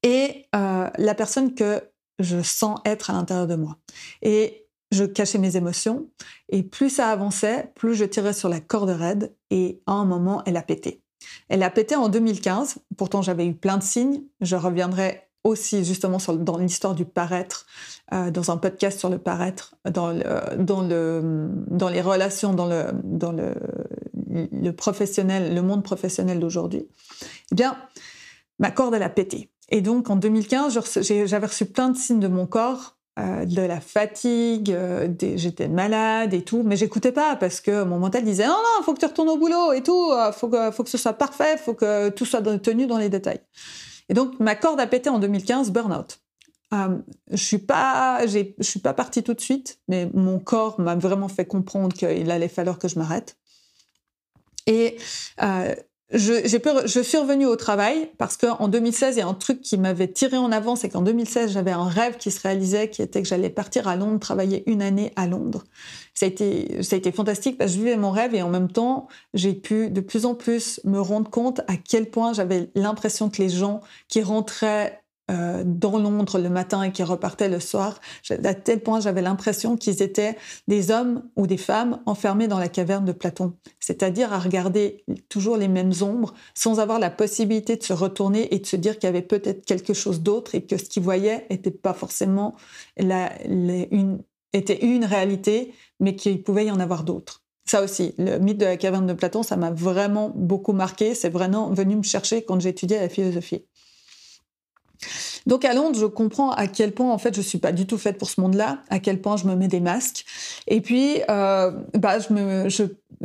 et 0.03 0.47
euh, 0.55 0.89
la 0.97 1.15
personne 1.15 1.55
que 1.55 1.83
je 2.19 2.41
sens 2.43 2.81
être 2.85 3.11
à 3.11 3.13
l'intérieur 3.13 3.47
de 3.47 3.57
moi. 3.57 3.77
Et 4.23 4.66
je 4.97 5.05
cachais 5.05 5.39
mes 5.39 5.57
émotions 5.57 6.09
et 6.49 6.63
plus 6.63 6.91
ça 6.91 7.11
avançait, 7.11 7.71
plus 7.75 7.95
je 7.95 8.05
tirais 8.05 8.33
sur 8.33 8.49
la 8.49 8.61
corde 8.61 8.91
raide 8.91 9.35
et 9.51 9.81
à 9.87 9.93
un 9.93 10.05
moment, 10.05 10.43
elle 10.47 10.57
a 10.57 10.63
pété. 10.63 11.03
Elle 11.49 11.63
a 11.63 11.71
pété 11.71 11.97
en 11.97 12.09
2015, 12.09 12.79
pourtant 12.97 13.23
j'avais 13.23 13.47
eu 13.47 13.55
plein 13.55 13.79
de 13.79 13.83
signes, 13.83 14.23
je 14.41 14.57
reviendrai 14.57 15.29
aussi 15.45 15.85
justement 15.85 16.19
dans 16.39 16.59
l'histoire 16.59 16.95
du 16.95 17.05
paraître, 17.05 17.67
euh, 18.13 18.31
dans 18.31 18.51
un 18.51 18.57
podcast 18.57 18.99
sur 18.99 19.09
le 19.09 19.19
paraître, 19.19 19.77
dans, 19.89 20.11
le, 20.11 21.49
dans 21.71 21.89
les 21.89 22.01
relations, 22.01 22.53
dans 22.53 22.67
le, 22.67 22.87
dans 23.05 23.33
le 23.33 24.73
professionnel, 24.73 25.55
le 25.55 25.63
monde 25.63 25.85
professionnel 25.85 26.41
d'aujourd'hui. 26.41 26.89
Eh 27.53 27.55
bien, 27.55 27.77
ma 28.59 28.71
corde, 28.71 28.95
elle 28.95 29.05
a 29.05 29.09
pété. 29.09 29.51
Et 29.69 29.81
donc, 29.81 30.11
en 30.11 30.17
2015, 30.17 30.79
j'avais 31.01 31.47
reçu 31.47 31.67
plein 31.67 31.91
de 31.91 31.97
signes 31.97 32.21
de 32.21 32.29
mon 32.29 32.47
corps 32.47 32.96
euh, 33.19 33.47
de 33.47 33.63
la 33.63 33.81
fatigue, 33.81 34.71
euh, 34.71 35.09
j'étais 35.37 35.69
malade 35.69 36.35
et 36.35 36.43
tout, 36.43 36.63
mais 36.63 36.77
j'écoutais 36.77 37.13
pas 37.13 37.35
parce 37.37 37.63
que 37.63 37.83
mon 37.83 37.99
mental 37.99 38.23
disait 38.25 38.47
non 38.47 38.53
non, 38.53 38.83
faut 38.85 38.93
que 38.93 39.01
tu 39.01 39.07
retournes 39.07 39.31
au 39.31 39.39
boulot 39.39 39.73
et 39.73 39.83
tout, 39.83 40.11
euh, 40.13 40.33
faut 40.33 40.49
que 40.49 40.71
faut 40.71 40.85
que 40.85 40.91
ce 40.91 40.99
soit 40.99 41.15
parfait, 41.15 41.57
faut 41.57 41.73
que 41.73 42.11
tout 42.11 42.27
soit 42.27 42.43
tenu 42.59 42.87
dans 42.87 42.99
les 42.99 43.09
détails. 43.09 43.41
Et 44.11 44.15
donc 44.15 44.39
ma 44.39 44.55
corde 44.55 44.81
a 44.81 44.87
pété 44.87 45.09
en 45.09 45.19
2015, 45.19 45.71
burn-out. 45.71 46.19
je 46.73 47.37
suis 47.37 47.57
pas, 47.57 48.27
je 48.27 48.53
suis 48.61 48.81
pas 48.81 48.93
partie 48.93 49.23
tout 49.23 49.33
de 49.33 49.41
suite, 49.41 49.79
mais 49.89 50.11
mon 50.13 50.39
corps 50.39 50.79
m'a 50.79 50.95
vraiment 50.95 51.29
fait 51.29 51.47
comprendre 51.47 51.97
qu'il 51.97 52.31
allait 52.31 52.49
falloir 52.49 52.79
que 52.79 52.87
je 52.87 52.99
m'arrête. 52.99 53.39
Et 54.67 54.99
je, 56.13 56.35
j'ai 56.45 56.63
je 56.87 57.01
suis 57.01 57.19
revenue 57.19 57.47
au 57.47 57.57
travail 57.57 58.11
parce 58.17 58.37
qu'en 58.37 58.69
2016, 58.69 59.17
il 59.17 59.19
y 59.19 59.23
a 59.23 59.27
un 59.27 59.35
truc 59.35 59.61
qui 59.61 59.77
m'avait 59.77 60.07
tiré 60.07 60.37
en 60.37 60.53
avant, 60.53 60.77
c'est 60.77 60.89
qu'en 60.89 61.03
2016, 61.03 61.53
j'avais 61.53 61.73
un 61.73 61.89
rêve 61.89 62.17
qui 62.17 62.31
se 62.31 62.41
réalisait, 62.41 62.91
qui 62.91 63.03
était 63.03 63.23
que 63.23 63.29
j'allais 63.29 63.51
partir 63.51 63.89
à 63.89 63.97
Londres, 63.97 64.21
travailler 64.21 64.63
une 64.71 64.83
année 64.83 65.13
à 65.17 65.27
Londres. 65.27 65.65
Ça 66.15 66.27
a 66.27 66.29
été, 66.29 66.83
ça 66.85 66.95
a 66.95 66.99
été 66.99 67.11
fantastique 67.11 67.59
parce 67.59 67.73
que 67.73 67.79
je 67.79 67.83
vivais 67.83 67.97
mon 67.97 68.13
rêve 68.13 68.35
et 68.35 68.43
en 68.43 68.49
même 68.49 68.71
temps, 68.71 69.09
j'ai 69.35 69.53
pu 69.53 69.91
de 69.91 70.01
plus 70.01 70.27
en 70.27 70.35
plus 70.35 70.81
me 70.85 71.01
rendre 71.01 71.29
compte 71.29 71.61
à 71.67 71.77
quel 71.77 72.09
point 72.09 72.33
j'avais 72.33 72.71
l'impression 72.77 73.29
que 73.29 73.43
les 73.43 73.49
gens 73.49 73.81
qui 74.09 74.23
rentraient 74.23 75.03
euh, 75.31 75.63
dans 75.67 75.99
Londres 75.99 76.39
le 76.39 76.49
matin 76.49 76.83
et 76.83 76.93
qui 76.93 77.03
repartaient 77.03 77.49
le 77.49 77.61
soir, 77.61 78.01
à 78.31 78.55
tel 78.55 78.81
point 78.81 79.01
j'avais 79.01 79.23
l'impression 79.23 79.77
qu'ils 79.77 80.03
étaient 80.03 80.37
des 80.69 80.91
hommes 80.91 81.25
ou 81.37 81.47
des 81.47 81.57
femmes 81.57 82.01
enfermés 82.07 82.49
dans 82.49 82.59
la 82.59 82.69
caverne 82.69 83.05
de 83.05 83.13
Platon, 83.13 83.55
c'est-à-dire 83.81 84.33
à 84.33 84.39
regarder 84.39 85.05
toujours 85.29 85.57
les 85.57 85.69
mêmes 85.69 85.93
ombres 86.01 86.35
sans 86.55 86.81
avoir 86.81 86.99
la 86.99 87.11
possibilité 87.11 87.77
de 87.77 87.83
se 87.83 87.93
retourner 87.93 88.55
et 88.55 88.59
de 88.59 88.67
se 88.67 88.77
dire 88.77 88.95
qu'il 88.95 89.09
y 89.09 89.11
avait 89.11 89.23
peut-être 89.23 89.65
quelque 89.65 89.95
chose 89.95 90.23
d'autre 90.23 90.55
et 90.55 90.65
que 90.65 90.77
ce 90.77 90.85
qu'ils 90.85 91.03
voyaient 91.03 91.47
n'était 91.51 91.71
pas 91.71 91.93
forcément 91.93 92.55
la, 92.97 93.31
une, 93.47 94.19
était 94.53 94.85
une 94.85 95.05
réalité, 95.05 95.73
mais 96.01 96.17
qu'il 96.17 96.43
pouvait 96.43 96.67
y 96.67 96.71
en 96.71 96.81
avoir 96.81 97.05
d'autres. 97.05 97.43
Ça 97.69 97.83
aussi, 97.83 98.15
le 98.17 98.39
mythe 98.39 98.59
de 98.59 98.65
la 98.65 98.77
caverne 98.77 99.07
de 99.07 99.13
Platon, 99.13 99.43
ça 99.43 99.57
m'a 99.57 99.73
vraiment 99.73 100.31
beaucoup 100.35 100.73
marqué. 100.73 101.17
C'est 101.17 101.31
vraiment 101.31 101.71
venu 101.71 101.97
me 101.97 102.05
chercher 102.05 102.45
quand 102.45 102.61
j'étudiais 102.61 103.01
la 103.01 103.09
philosophie. 103.09 103.65
Donc 105.47 105.65
à 105.65 105.75
Londres, 105.75 105.99
je 105.99 106.07
comprends 106.07 106.51
à 106.51 106.67
quel 106.67 106.93
point 106.93 107.13
en 107.13 107.19
fait 107.19 107.35
je 107.35 107.41
suis 107.41 107.59
pas 107.59 107.73
du 107.73 107.87
tout 107.87 107.99
faite 107.99 108.19
pour 108.19 108.29
ce 108.29 108.41
monde-là, 108.41 108.79
à 108.91 108.99
quel 108.99 109.21
point 109.21 109.37
je 109.37 109.47
me 109.47 109.55
mets 109.55 109.69
des 109.69 109.81
masques. 109.81 110.25
Et 110.67 110.81
puis, 110.81 111.21
euh, 111.31 111.71
bah, 111.95 112.19
je 112.19 112.33
me, 112.33 112.69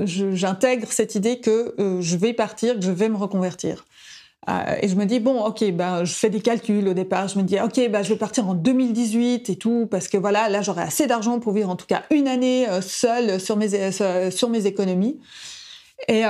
j'intègre 0.06 0.92
cette 0.92 1.16
idée 1.16 1.40
que 1.40 1.74
euh, 1.80 2.01
je 2.01 2.18
vais 2.18 2.34
partir, 2.34 2.75
que 2.75 2.82
je 2.82 2.92
vais 2.92 3.10
me 3.10 3.18
reconvertir. 3.18 3.86
Euh, 4.50 4.75
et 4.82 4.88
je 4.88 4.96
me 4.96 5.06
dis 5.06 5.20
bon, 5.20 5.44
ok, 5.44 5.72
ben 5.72 6.04
je 6.04 6.13
fais 6.13 6.32
des 6.32 6.42
calculs 6.42 6.88
au 6.88 6.94
départ. 6.94 7.28
Je 7.28 7.38
me 7.38 7.44
dis 7.44 7.60
ok, 7.60 7.90
ben 7.90 8.01
je 8.01 8.10
vais 8.10 8.20
partir 8.20 8.48
en 8.48 8.56
2018 8.56 9.50
et 9.50 9.56
tout 9.56 9.88
parce 9.90 10.08
que 10.08 10.18
voilà, 10.18 10.50
là 10.50 10.63
j'aurai 10.63 10.82
assez 10.82 11.06
d'argent 11.06 11.40
pour 11.40 11.54
vivre 11.54 11.70
en 11.70 11.75
tout 11.75 11.86
cas 11.86 12.04
une 12.10 12.28
année 12.28 12.66
seule 12.82 13.40
sur 13.40 13.56
mes 13.56 13.92
sur 14.32 14.50
mes 14.50 14.66
économies. 14.66 15.20
Et 16.08 16.24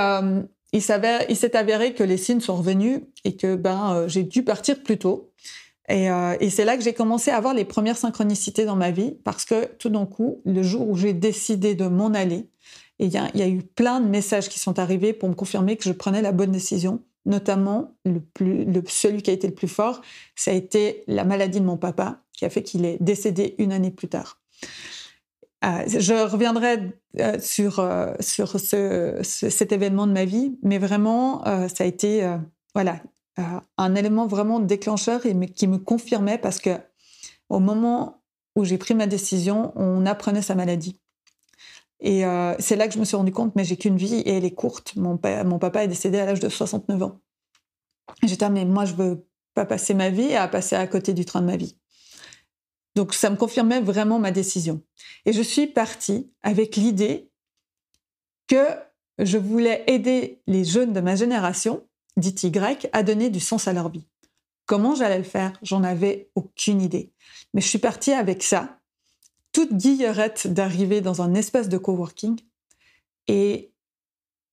il 0.72 0.82
s'est 0.82 1.56
avéré 1.56 1.94
que 1.94 2.02
les 2.02 2.16
signes 2.16 2.40
sont 2.40 2.56
revenus 2.56 3.00
et 3.24 3.36
que 3.36 3.56
ben 3.56 4.06
j'ai 4.08 4.22
dû 4.22 4.42
partir 4.42 4.82
plus 4.82 4.98
tôt. 4.98 5.32
Euh, 5.90 6.36
et, 6.40 6.50
c'est 6.50 6.64
là 6.64 6.76
que 6.76 6.82
j'ai 6.82 6.94
commencé 6.94 7.30
à 7.30 7.36
avoir 7.36 7.54
les 7.54 7.64
premières 7.64 7.96
synchronicités 7.96 8.64
dans 8.64 8.76
ma 8.76 8.90
vie, 8.90 9.16
parce 9.24 9.44
que 9.44 9.66
tout 9.78 9.88
d'un 9.88 10.06
coup, 10.06 10.40
le 10.44 10.62
jour 10.62 10.88
où 10.88 10.96
j'ai 10.96 11.12
décidé 11.12 11.74
de 11.74 11.86
m'en 11.86 12.08
aller, 12.08 12.48
il 12.98 13.08
y, 13.08 13.18
a, 13.18 13.48
eu 13.48 13.62
plein 13.62 14.00
de 14.00 14.06
messages 14.06 14.48
qui 14.48 14.60
sont 14.60 14.78
arrivés 14.78 15.12
pour 15.12 15.28
me 15.28 15.34
confirmer 15.34 15.76
que 15.76 15.84
je 15.84 15.92
prenais 15.92 16.22
la 16.22 16.30
bonne 16.30 16.52
décision. 16.52 17.02
Notamment, 17.26 17.94
le 18.04 18.20
plus, 18.20 18.66
celui 18.88 19.22
qui 19.22 19.30
a 19.30 19.32
été 19.32 19.48
le 19.48 19.54
plus 19.54 19.68
fort, 19.68 20.02
ça 20.36 20.52
a 20.52 20.54
été 20.54 21.02
la 21.08 21.24
maladie 21.24 21.60
de 21.60 21.64
mon 21.64 21.76
papa, 21.76 22.20
qui 22.32 22.44
a 22.44 22.50
fait 22.50 22.62
qu'il 22.62 22.84
est 22.84 22.98
décédé 23.00 23.56
une 23.58 23.72
année 23.72 23.90
plus 23.90 24.08
tard. 24.08 24.40
Euh, 25.64 25.84
je 25.86 26.28
reviendrai 26.28 26.92
euh, 27.20 27.38
sur, 27.38 27.78
euh, 27.78 28.14
sur 28.18 28.58
ce, 28.58 29.20
cet 29.22 29.70
événement 29.70 30.06
de 30.08 30.12
ma 30.12 30.24
vie, 30.24 30.58
mais 30.62 30.78
vraiment, 30.78 31.44
ça 31.68 31.84
a 31.84 31.86
été 31.86 32.28
voilà, 32.74 33.00
un 33.78 33.94
élément 33.94 34.26
vraiment 34.26 34.60
déclencheur 34.60 35.24
et 35.26 35.34
qui 35.46 35.66
me 35.66 35.78
confirmait 35.78 36.38
parce 36.38 36.58
que 36.58 36.70
au 37.48 37.60
moment 37.60 38.22
où 38.56 38.64
j'ai 38.64 38.78
pris 38.78 38.94
ma 38.94 39.06
décision, 39.06 39.72
on 39.76 40.04
apprenait 40.06 40.42
sa 40.42 40.54
maladie. 40.54 41.00
Et 42.00 42.24
c'est 42.58 42.76
là 42.76 42.88
que 42.88 42.94
je 42.94 42.98
me 42.98 43.04
suis 43.04 43.16
rendu 43.16 43.32
compte, 43.32 43.54
mais 43.54 43.64
j'ai 43.64 43.76
qu'une 43.76 43.96
vie 43.96 44.16
et 44.16 44.36
elle 44.36 44.44
est 44.44 44.54
courte. 44.54 44.96
Mon, 44.96 45.18
mon 45.44 45.58
papa 45.58 45.84
est 45.84 45.88
décédé 45.88 46.18
à 46.18 46.26
l'âge 46.26 46.40
de 46.40 46.48
69 46.48 47.02
ans. 47.02 47.20
J'étais, 48.24 48.44
ah, 48.44 48.50
mais 48.50 48.64
moi, 48.64 48.84
je 48.84 48.94
veux 48.94 49.26
pas 49.54 49.64
passer 49.64 49.94
ma 49.94 50.10
vie 50.10 50.34
à 50.34 50.48
passer 50.48 50.76
à 50.76 50.86
côté 50.86 51.14
du 51.14 51.24
train 51.24 51.40
de 51.40 51.46
ma 51.46 51.56
vie. 51.56 51.76
Donc 52.94 53.14
ça 53.14 53.30
me 53.30 53.36
confirmait 53.36 53.80
vraiment 53.80 54.18
ma 54.18 54.30
décision. 54.30 54.82
Et 55.24 55.32
je 55.32 55.42
suis 55.42 55.66
partie 55.66 56.30
avec 56.42 56.76
l'idée 56.76 57.30
que 58.48 58.66
je 59.18 59.38
voulais 59.38 59.84
aider 59.86 60.42
les 60.46 60.64
jeunes 60.64 60.92
de 60.92 61.00
ma 61.00 61.16
génération, 61.16 61.86
dite 62.16 62.42
Y, 62.42 62.88
à 62.92 63.02
donner 63.02 63.30
du 63.30 63.40
sens 63.40 63.68
à 63.68 63.72
leur 63.72 63.88
vie. 63.90 64.06
Comment 64.66 64.94
j'allais 64.94 65.18
le 65.18 65.24
faire? 65.24 65.58
J'en 65.62 65.82
avais 65.82 66.30
aucune 66.34 66.80
idée. 66.80 67.12
Mais 67.54 67.60
je 67.60 67.68
suis 67.68 67.78
partie 67.78 68.12
avec 68.12 68.42
ça, 68.42 68.78
toute 69.52 69.74
guillerette 69.74 70.46
d'arriver 70.46 71.00
dans 71.00 71.22
un 71.22 71.34
espace 71.34 71.68
de 71.68 71.78
coworking. 71.78 72.40
Et 73.28 73.72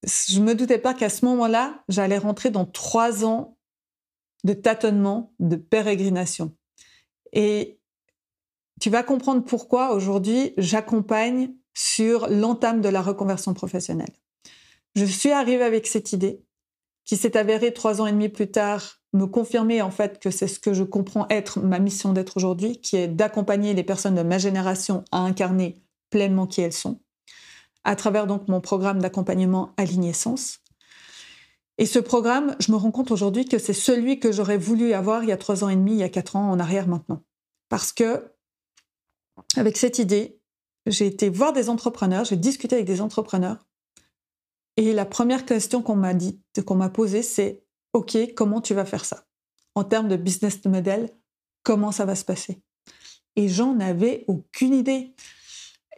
je 0.04 0.40
me 0.40 0.56
doutais 0.56 0.80
pas 0.80 0.94
qu'à 0.94 1.10
ce 1.10 1.26
moment-là, 1.26 1.84
j'allais 1.90 2.18
rentrer 2.18 2.50
dans 2.50 2.66
trois 2.66 3.26
ans 3.26 3.58
de 4.44 4.54
tâtonnement, 4.54 5.34
de 5.40 5.56
pérégrination. 5.56 6.56
Et 7.34 7.79
tu 8.80 8.90
vas 8.90 9.04
comprendre 9.04 9.44
pourquoi 9.44 9.94
aujourd'hui 9.94 10.54
j'accompagne 10.58 11.52
sur 11.74 12.28
l'entame 12.30 12.82
de 12.82 12.90
la 12.90 13.02
reconversion 13.02 13.54
professionnelle. 13.54 14.14
Je 14.96 15.06
suis 15.06 15.32
arrivée 15.32 15.64
avec 15.64 15.88
cette 15.88 16.14
idée 16.14 16.44
qui 17.06 17.18
s'est 17.18 17.38
avérée 17.38 17.74
trois 17.74 18.02
ans 18.02 18.08
et 18.08 18.12
demi 18.12 18.30
plus 18.30 18.52
tard 18.52 19.00
me 19.14 19.26
confirmer 19.26 19.82
en 19.82 19.92
fait 19.92 20.20
que 20.20 20.30
c'est 20.30 20.48
ce 20.48 20.60
que 20.60 20.74
je 20.74 20.84
comprends 20.84 21.26
être 21.30 21.60
ma 21.60 21.80
mission 21.80 22.14
d'être 22.14 22.38
aujourd'hui, 22.38 22.80
qui 22.80 22.96
est 22.96 23.08
d'accompagner 23.08 23.74
les 23.74 23.84
personnes 23.84 24.16
de 24.16 24.24
ma 24.24 24.38
génération 24.38 25.04
à 25.12 25.20
incarner 25.20 25.82
pleinement 26.10 26.48
qui 26.48 26.62
elles 26.62 26.74
sont, 26.74 27.00
à 27.84 27.96
travers 27.96 28.28
donc 28.28 28.48
mon 28.48 28.62
programme 28.62 29.00
d'accompagnement 29.00 29.74
Aligné 29.78 30.14
Sens. 30.14 30.60
Et 31.78 31.86
ce 31.86 31.98
programme, 31.98 32.56
je 32.60 32.72
me 32.72 32.78
rends 32.78 32.92
compte 32.92 33.10
aujourd'hui 33.10 33.46
que 33.46 33.58
c'est 33.58 33.74
celui 33.74 34.20
que 34.20 34.32
j'aurais 34.32 34.58
voulu 34.58 34.94
avoir 34.94 35.24
il 35.24 35.30
y 35.30 35.32
a 35.32 35.38
trois 35.38 35.64
ans 35.64 35.70
et 35.70 35.76
demi, 35.76 35.94
il 35.94 36.00
y 36.00 36.04
a 36.04 36.10
quatre 36.10 36.36
ans 36.36 36.52
en 36.52 36.60
arrière 36.60 36.88
maintenant. 36.88 37.24
Parce 37.70 37.94
que 37.94 38.34
avec 39.56 39.78
cette 39.78 40.00
idée, 40.00 40.40
j'ai 40.86 41.08
été 41.08 41.30
voir 41.30 41.54
des 41.54 41.70
entrepreneurs, 41.70 42.26
j'ai 42.26 42.36
discuté 42.36 42.76
avec 42.76 42.88
des 42.88 43.02
entrepreneurs. 43.02 43.58
Et 44.78 44.94
la 44.94 45.06
première 45.06 45.46
question 45.46 45.82
qu'on 45.82 45.96
m'a 45.96 46.14
dit, 46.14 46.42
qu'on 46.66 46.76
m'a 46.76 46.90
posée, 46.90 47.22
c'est 47.22 47.64
OK, 47.94 48.18
comment 48.36 48.62
tu 48.62 48.74
vas 48.74 48.86
faire 48.86 49.06
ça? 49.06 49.26
En 49.76 49.84
termes 49.84 50.08
de 50.08 50.16
business 50.16 50.64
model, 50.66 51.10
comment 51.64 51.92
ça 51.92 52.06
va 52.06 52.16
se 52.16 52.26
passer? 52.26 52.62
Et 53.36 53.48
j'en 53.48 53.80
avais 53.80 54.24
aucune 54.28 54.74
idée. 54.74 55.14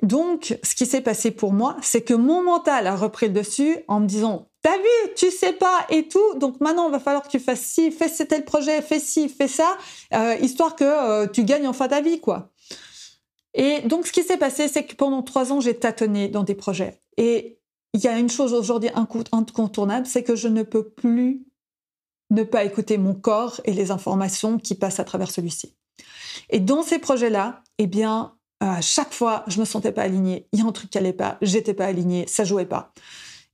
Donc, 0.02 0.58
ce 0.64 0.74
qui 0.74 0.86
s'est 0.86 1.02
passé 1.02 1.32
pour 1.32 1.54
moi, 1.54 1.78
c'est 1.82 2.02
que 2.02 2.14
mon 2.14 2.44
mental 2.44 2.88
a 2.88 2.96
repris 2.96 3.28
le 3.28 3.34
dessus 3.34 3.78
en 3.88 4.00
me 4.00 4.08
disant 4.08 4.48
T'as 4.64 4.78
vu, 4.78 5.14
tu 5.16 5.32
sais 5.32 5.54
pas 5.54 5.86
et 5.90 6.08
tout, 6.08 6.36
donc 6.36 6.62
maintenant 6.62 6.88
il 6.88 6.92
va 6.92 7.00
falloir 7.00 7.24
que 7.24 7.30
tu 7.30 7.40
fasses 7.40 7.62
ci, 7.62 7.92
fais 7.92 8.10
tel 8.26 8.46
projet, 8.46 8.84
fais 8.84 9.00
ci, 9.00 9.28
fais 9.28 9.48
ça, 9.48 9.76
euh, 10.14 10.36
histoire 10.40 10.76
que 10.76 10.84
euh, 10.84 11.28
tu 11.28 11.44
gagnes 11.44 11.68
enfin 11.68 11.88
ta 11.88 12.02
vie, 12.02 12.20
quoi. 12.20 12.52
Et 13.54 13.82
donc, 13.82 14.08
ce 14.08 14.12
qui 14.12 14.24
s'est 14.24 14.38
passé, 14.38 14.68
c'est 14.68 14.86
que 14.86 14.96
pendant 14.96 15.22
trois 15.22 15.52
ans, 15.52 15.60
j'ai 15.60 15.78
tâtonné 15.78 16.30
dans 16.30 16.44
des 16.44 16.56
projets. 16.56 17.02
Et 17.18 17.60
il 17.94 18.02
y 18.02 18.08
a 18.08 18.18
une 18.18 18.30
chose 18.30 18.54
aujourd'hui 18.54 18.90
incontournable, 18.94 20.06
c'est 20.06 20.24
que 20.24 20.36
je 20.36 20.48
ne 20.48 20.64
peux 20.64 20.90
plus 20.90 21.46
ne 22.30 22.44
pas 22.44 22.64
écouter 22.64 22.98
mon 22.98 23.14
corps 23.14 23.60
et 23.66 23.74
les 23.74 23.92
informations 23.92 24.58
qui 24.58 24.76
passent 24.76 25.02
à 25.02 25.04
travers 25.04 25.30
celui-ci. 25.30 25.76
Et 26.50 26.60
dans 26.60 26.82
ces 26.82 27.00
projets-là, 27.00 27.62
eh 27.78 27.88
bien, 27.88 28.34
à 28.62 28.80
chaque 28.80 29.14
fois, 29.14 29.44
je 29.48 29.60
me 29.60 29.66
sentais 29.66 29.92
pas 29.92 30.04
alignée. 30.04 30.48
Il 30.54 30.60
y 30.60 30.62
a 30.62 30.66
un 30.66 30.72
truc 30.72 30.90
qui 30.90 30.98
allait 30.98 31.12
pas, 31.12 31.38
j'étais 31.42 31.74
pas 31.74 31.86
alignée, 31.86 32.26
ça 32.28 32.46
jouait 32.46 32.66
pas. 32.66 32.94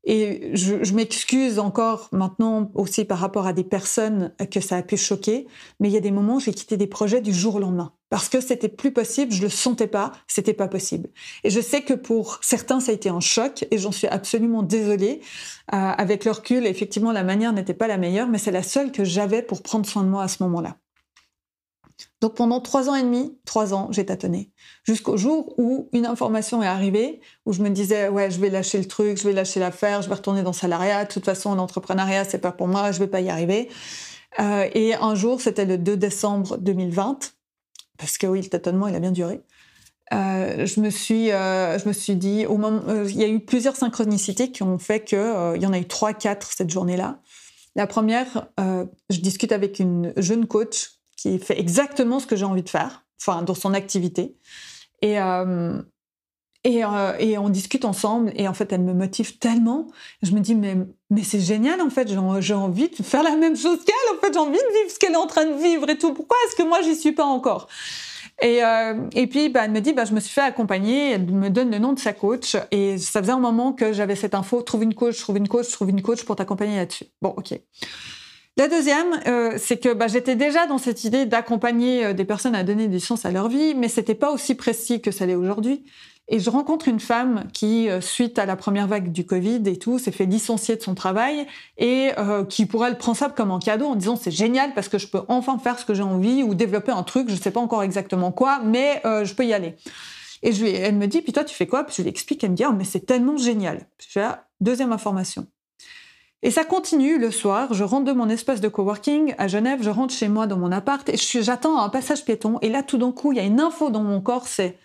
Et 0.10 0.52
je, 0.54 0.84
je 0.84 0.94
m'excuse 0.94 1.60
encore 1.60 2.08
maintenant 2.14 2.72
aussi 2.76 3.04
par 3.04 3.20
rapport 3.20 3.46
à 3.46 3.52
des 3.52 3.66
personnes 3.66 4.32
que 4.50 4.62
ça 4.62 4.78
a 4.78 4.82
pu 4.82 4.96
choquer, 4.96 5.48
mais 5.82 5.90
il 5.90 5.94
y 5.94 5.98
a 5.98 6.02
des 6.02 6.12
moments 6.12 6.38
où 6.38 6.40
j'ai 6.40 6.54
quitté 6.54 6.78
des 6.78 6.88
projets 6.88 7.20
du 7.20 7.34
jour 7.34 7.56
au 7.56 7.60
lendemain 7.60 7.92
parce 8.10 8.30
que 8.30 8.40
c'était 8.40 8.70
plus 8.70 8.94
possible, 8.94 9.34
je 9.34 9.42
le 9.42 9.50
sentais 9.50 9.88
pas, 9.88 10.14
c'était 10.28 10.54
pas 10.54 10.70
possible. 10.70 11.10
Et 11.44 11.50
je 11.50 11.60
sais 11.60 11.82
que 11.82 11.94
pour 11.94 12.40
certains 12.42 12.80
ça 12.80 12.92
a 12.92 12.96
été 12.96 13.10
un 13.10 13.20
choc 13.20 13.66
et 13.70 13.78
j'en 13.78 13.92
suis 13.92 14.08
absolument 14.08 14.64
désolée. 14.64 15.20
Euh, 15.74 15.76
avec 15.76 16.24
le 16.24 16.32
recul, 16.32 16.66
effectivement 16.66 17.12
la 17.12 17.24
manière 17.24 17.52
n'était 17.52 17.74
pas 17.74 17.88
la 17.88 17.98
meilleure, 17.98 18.30
mais 18.30 18.38
c'est 18.38 18.52
la 18.52 18.64
seule 18.64 18.94
que 18.94 19.04
j'avais 19.04 19.42
pour 19.42 19.62
prendre 19.62 19.86
soin 19.86 20.04
de 20.04 20.10
moi 20.10 20.24
à 20.24 20.28
ce 20.30 20.42
moment-là. 20.44 20.78
Donc 22.20 22.36
pendant 22.36 22.60
trois 22.62 22.90
ans 22.90 22.96
et 22.96 23.04
demi, 23.04 23.38
trois 23.46 23.76
ans, 23.76 23.90
j'ai 23.92 24.06
tâtonné. 24.06 24.52
Jusqu'au 24.84 25.18
jour 25.18 25.54
où 25.60 25.88
une 25.94 26.06
information 26.08 26.64
est 26.64 26.68
arrivée, 26.68 27.22
où 27.46 27.54
je 27.54 27.62
me 27.62 27.70
disais, 27.70 28.10
ouais, 28.10 28.32
je 28.32 28.40
vais 28.40 28.50
lâcher 28.50 28.80
le 28.80 28.86
truc, 28.86 29.18
je 29.18 29.24
vais 29.24 29.34
lâcher 29.34 29.60
l'affaire, 29.60 30.02
je 30.02 30.10
vais 30.10 30.16
retourner 30.16 30.42
dans 30.42 30.50
le 30.50 30.56
salariat. 30.56 31.06
De 31.06 31.12
toute 31.12 31.26
façon, 31.26 31.54
l'entrepreneuriat, 31.54 32.26
c'est 32.26 32.40
pas 32.40 32.52
pour 32.52 32.68
moi, 32.68 32.92
je 32.92 33.00
vais 33.00 33.08
pas 33.08 33.22
y 33.22 33.30
arriver. 33.30 33.70
Euh, 34.40 34.68
et 34.74 34.96
un 34.96 35.14
jour, 35.14 35.42
c'était 35.42 35.66
le 35.66 35.78
2 35.78 35.96
décembre 35.96 36.58
2020, 36.58 37.36
parce 38.00 38.18
que 38.18 38.26
oui, 38.26 38.42
le 38.42 38.50
tâtonnement, 38.50 38.88
il 38.88 38.96
a 38.96 39.00
bien 39.00 39.12
duré. 39.12 39.42
Euh, 40.14 40.66
je 40.66 40.80
me 40.80 40.90
suis, 40.90 41.32
euh, 41.32 41.78
je 41.78 41.88
me 41.88 41.94
suis 41.94 42.16
dit, 42.16 42.48
au 42.48 42.58
moment, 42.58 42.82
il 43.06 43.16
y 43.16 43.24
a 43.24 43.28
eu 43.28 43.42
plusieurs 43.42 43.76
synchronicités 43.76 44.52
qui 44.52 44.64
ont 44.64 44.80
fait 44.80 45.02
que 45.02 45.56
il 45.56 45.62
y 45.62 45.68
en 45.68 45.74
a 45.74 45.78
eu 45.78 45.86
trois, 45.86 46.14
quatre 46.14 46.52
cette 46.52 46.72
journée-là. 46.72 47.20
La 47.76 47.86
première, 47.86 48.48
je 48.58 49.20
discute 49.20 49.52
avec 49.52 49.78
une 49.78 50.14
jeune 50.18 50.48
coach 50.48 50.97
qui 51.18 51.38
fait 51.40 51.60
exactement 51.60 52.20
ce 52.20 52.28
que 52.28 52.36
j'ai 52.36 52.46
envie 52.46 52.64
de 52.64 52.70
faire, 52.70 53.04
enfin 53.20 53.42
dans 53.42 53.56
son 53.56 53.74
activité. 53.74 54.38
Et, 55.02 55.20
euh, 55.20 55.82
euh, 56.66 57.14
et, 57.20 57.38
on 57.38 57.50
discute 57.50 57.86
ensemble 57.86 58.32
et 58.36 58.48
en 58.48 58.54
fait 58.54 58.72
elle 58.72 58.82
me 58.82 58.94
motive 58.94 59.38
tellement. 59.38 59.88
Je 60.22 60.32
me 60.32 60.40
dis 60.40 60.56
mais, 60.56 60.78
mais 61.10 61.24
c'est 61.24 61.40
génial 61.40 61.82
en 61.82 61.90
fait, 61.90 62.08
j'ai 62.08 62.54
envie 62.54 62.90
de 62.90 63.04
faire 63.04 63.24
la 63.24 63.36
même 63.36 63.56
chose 63.56 63.84
qu'elle, 63.84 64.16
en 64.16 64.20
fait 64.22 64.34
j'ai 64.34 64.40
envie 64.40 64.52
de 64.52 64.80
vivre 64.80 64.92
ce 64.92 65.00
qu'elle 65.00 65.14
est 65.14 65.18
en 65.18 65.28
train 65.28 65.46
de 65.46 65.62
vivre 65.62 65.90
et 65.90 65.98
tout. 65.98 66.14
Pourquoi 66.14 66.38
est-ce 66.46 66.56
que 66.56 66.68
moi 66.68 66.82
j'y 66.82 66.96
suis 66.96 67.12
pas 67.12 67.26
encore? 67.26 67.68
Et, 68.42 68.64
euh, 68.64 69.10
et 69.14 69.28
puis, 69.28 69.50
bah, 69.50 69.62
elle 69.66 69.72
me 69.72 69.82
dit, 69.82 69.94
bah, 69.94 70.06
je 70.06 70.14
me 70.14 70.20
suis 70.20 70.32
fait 70.32 70.42
accompagner, 70.42 71.12
elle 71.12 71.26
me 71.26 71.50
donne 71.50 71.72
le 71.72 71.80
nom 71.80 71.94
de 71.94 72.00
sa 72.00 72.14
coach. 72.14 72.56
Et 72.72 72.98
ça 72.98 73.22
faisait 73.22 73.32
un 73.32 73.40
moment 73.40 73.74
que 73.74 73.94
j'avais 73.94 74.16
cette 74.16 74.36
info, 74.36 74.62
trouve 74.62 74.84
une 74.84 74.94
coach, 74.94 75.20
trouve 75.20 75.38
une 75.38 75.48
coach, 75.48 75.72
trouve 75.72 75.90
une 75.90 76.02
coach 76.02 76.24
pour 76.24 76.36
t'accompagner 76.36 76.76
là-dessus. 76.76 77.06
Bon, 77.22 77.34
ok. 77.36 77.60
La 78.58 78.68
deuxième, 78.68 79.20
euh, 79.28 79.54
c'est 79.60 79.78
que 79.78 79.94
bah, 79.94 80.08
j'étais 80.08 80.36
déjà 80.36 80.66
dans 80.66 80.80
cette 80.80 81.04
idée 81.04 81.28
d'accompagner 81.28 82.06
euh, 82.06 82.14
des 82.14 82.26
personnes 82.26 82.56
à 82.56 82.64
donner 82.64 82.88
du 82.88 83.00
sens 83.00 83.24
à 83.24 83.30
leur 83.30 83.50
vie, 83.50 83.76
mais 83.76 83.88
c'était 83.88 84.16
pas 84.16 84.32
aussi 84.32 84.56
précis 84.56 85.00
que 85.00 85.12
ça 85.12 85.28
l'est 85.28 85.36
aujourd'hui. 85.36 85.86
Et 86.28 86.40
je 86.40 86.50
rencontre 86.50 86.88
une 86.88 87.00
femme 87.00 87.44
qui, 87.54 87.88
euh, 87.88 88.02
suite 88.02 88.40
à 88.40 88.48
la 88.48 88.56
première 88.56 88.88
vague 88.88 89.12
du 89.12 89.28
Covid 89.28 89.62
et 89.68 89.78
tout, 89.78 90.00
s'est 90.00 90.12
fait 90.12 90.26
licencier 90.26 90.76
de 90.76 90.82
son 90.82 90.96
travail 90.96 91.46
et 91.78 92.10
qui 92.50 92.66
pour 92.66 92.84
elle 92.84 92.98
prend 92.98 93.14
ça 93.14 93.30
comme 93.30 93.52
un 93.52 93.60
cadeau 93.60 93.86
en 93.86 93.96
disant 93.96 94.16
c'est 94.16 94.32
génial 94.32 94.74
parce 94.74 94.90
que 94.90 94.98
je 94.98 95.08
peux 95.08 95.22
enfin 95.28 95.60
faire 95.60 95.78
ce 95.78 95.86
que 95.86 95.94
j'ai 95.94 96.02
envie 96.02 96.42
ou 96.42 96.56
développer 96.56 96.92
un 96.92 97.04
truc, 97.04 97.30
je 97.30 97.36
sais 97.36 97.52
pas 97.52 97.60
encore 97.60 97.84
exactement 97.84 98.32
quoi, 98.32 98.60
mais 98.64 99.02
je 99.04 99.34
peux 99.36 99.46
y 99.46 99.54
aller. 99.54 99.76
Et 100.42 100.52
je 100.52 100.64
lui, 100.64 100.72
elle 100.72 100.96
me 100.96 101.08
dit, 101.08 101.22
puis 101.22 101.32
toi 101.32 101.44
tu 101.44 101.56
fais 101.56 101.68
quoi? 101.68 101.84
Puis 101.84 101.96
je 101.98 102.02
lui 102.02 102.10
explique, 102.10 102.44
elle 102.44 102.52
me 102.52 102.56
dit, 102.56 102.66
oh, 102.68 102.74
mais 102.74 102.84
c'est 102.84 103.06
tellement 103.06 103.38
génial. 103.38 103.88
Je 104.00 104.20
deuxième 104.60 104.92
information. 104.92 105.46
Et 106.44 106.52
ça 106.52 106.64
continue 106.64 107.18
le 107.18 107.32
soir. 107.32 107.74
Je 107.74 107.84
rentre 107.84 108.06
de 108.06 108.12
mon 108.12 108.30
espace 108.30 108.62
de 108.62 108.68
coworking 108.68 109.34
à 109.38 109.48
Genève, 109.48 109.82
je 109.82 109.90
rentre 109.90 110.14
chez 110.14 110.28
moi 110.28 110.46
dans 110.46 110.58
mon 110.58 110.72
appart 110.72 111.08
et 111.10 111.18
j'attends 111.18 111.80
un 111.80 111.90
passage 111.90 112.26
piéton. 112.26 112.60
Et 112.62 112.70
là, 112.70 112.84
tout 112.84 112.98
d'un 112.98 113.12
coup, 113.12 113.32
il 113.32 113.38
y 113.38 113.42
a 113.42 113.44
une 113.44 113.60
info 113.60 113.90
dans 113.90 114.04
mon 114.04 114.22
corps, 114.22 114.48
c'est 114.48 114.78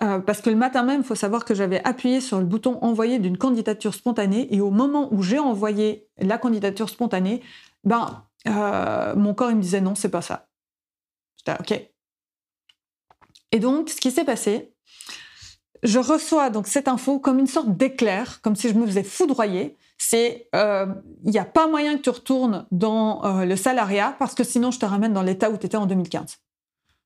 euh, 0.00 0.20
parce 0.20 0.40
que 0.40 0.48
le 0.48 0.56
matin 0.56 0.82
même, 0.84 1.00
il 1.00 1.06
faut 1.06 1.14
savoir 1.14 1.44
que 1.44 1.54
j'avais 1.54 1.82
appuyé 1.84 2.20
sur 2.20 2.38
le 2.38 2.44
bouton 2.44 2.78
envoyer 2.82 3.18
d'une 3.18 3.36
candidature 3.36 3.94
spontanée 3.94 4.48
et 4.54 4.60
au 4.60 4.70
moment 4.70 5.12
où 5.12 5.22
j'ai 5.22 5.38
envoyé 5.38 6.06
la 6.18 6.38
candidature 6.38 6.88
spontanée, 6.88 7.42
ben 7.84 8.24
euh, 8.46 9.14
mon 9.16 9.34
corps 9.34 9.50
il 9.50 9.56
me 9.56 9.62
disait 9.62 9.80
non, 9.80 9.94
c'est 9.94 10.08
pas 10.08 10.22
ça. 10.22 10.48
J'étais 11.36 11.60
ok. 11.60 11.90
Et 13.50 13.58
donc, 13.58 13.90
ce 13.90 13.96
qui 13.96 14.10
s'est 14.10 14.24
passé, 14.24 14.72
je 15.82 15.98
reçois 15.98 16.50
donc 16.50 16.66
cette 16.66 16.88
info 16.88 17.18
comme 17.18 17.38
une 17.38 17.46
sorte 17.46 17.76
d'éclair, 17.76 18.40
comme 18.40 18.56
si 18.56 18.68
je 18.68 18.74
me 18.74 18.86
faisais 18.86 19.02
foudroyer 19.02 19.76
c'est 19.98 20.48
euh, 20.54 20.86
il 21.24 21.30
n'y 21.30 21.38
a 21.38 21.44
pas 21.44 21.66
moyen 21.66 21.96
que 21.96 22.02
tu 22.02 22.10
retournes 22.10 22.66
dans 22.70 23.24
euh, 23.24 23.44
le 23.44 23.56
salariat 23.56 24.14
parce 24.18 24.34
que 24.34 24.44
sinon 24.44 24.70
je 24.70 24.78
te 24.78 24.86
ramène 24.86 25.12
dans 25.12 25.22
l'état 25.22 25.50
où 25.50 25.58
tu 25.58 25.66
étais 25.66 25.76
en 25.76 25.86
2015. 25.86 26.38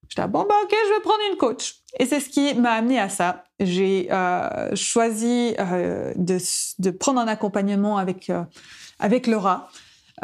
J'étais 0.08 0.28
bon 0.28 0.44
bah 0.46 0.54
ok, 0.62 0.70
je 0.70 0.94
vais 0.94 1.00
prendre 1.00 1.22
une 1.30 1.38
coach. 1.38 1.76
Et 1.98 2.06
c'est 2.06 2.20
ce 2.20 2.28
qui 2.28 2.54
m'a 2.54 2.72
amené 2.72 3.00
à 3.00 3.08
ça. 3.08 3.44
J'ai 3.58 4.08
euh, 4.12 4.76
choisi 4.76 5.54
de, 5.56 6.38
de, 6.78 6.90
prendre 6.90 7.20
un 7.20 7.28
accompagnement 7.28 7.96
avec 7.96 8.30
avec 8.98 9.26
Laura. 9.26 9.70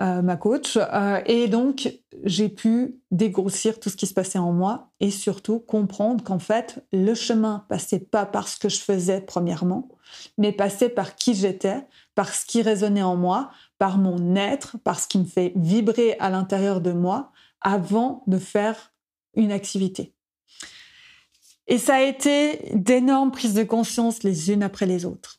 Euh, 0.01 0.23
ma 0.23 0.37
coach. 0.37 0.77
Euh, 0.77 1.21
et 1.27 1.49
donc, 1.49 1.93
j'ai 2.25 2.49
pu 2.49 3.01
dégrossir 3.11 3.81
tout 3.81 3.91
ce 3.91 3.97
qui 3.97 4.07
se 4.07 4.15
passait 4.15 4.39
en 4.39 4.53
moi 4.53 4.91
et 5.01 5.11
surtout 5.11 5.59
comprendre 5.59 6.23
qu'en 6.23 6.39
fait, 6.39 6.85
le 6.93 7.15
chemin 7.15 7.65
passait 7.69 7.99
pas 7.99 8.27
par 8.27 8.49
ce 8.49 8.59
que 8.59 8.69
je 8.69 8.79
faisais 8.79 9.21
premièrement, 9.21 9.89
mais 10.37 10.53
passait 10.53 10.89
par 10.89 11.17
qui 11.17 11.35
j'étais, 11.35 11.87
par 12.15 12.35
ce 12.35 12.45
qui 12.45 12.63
résonnait 12.63 13.03
en 13.03 13.17
moi, 13.17 13.51
par 13.79 13.99
mon 13.99 14.37
être, 14.37 14.77
par 14.79 15.01
ce 15.01 15.09
qui 15.09 15.19
me 15.19 15.25
fait 15.25 15.53
vibrer 15.57 16.17
à 16.21 16.31
l'intérieur 16.31 16.81
de 16.81 16.93
moi 16.93 17.33
avant 17.61 18.23
de 18.27 18.39
faire 18.39 18.93
une 19.35 19.53
activité. 19.53 20.15
Et 21.67 21.79
ça 21.79 21.97
a 21.97 22.03
été 22.03 22.71
d'énormes 22.75 23.31
prises 23.31 23.55
de 23.55 23.63
conscience 23.63 24.23
les 24.23 24.51
unes 24.51 24.63
après 24.63 24.87
les 24.87 25.05
autres. 25.05 25.38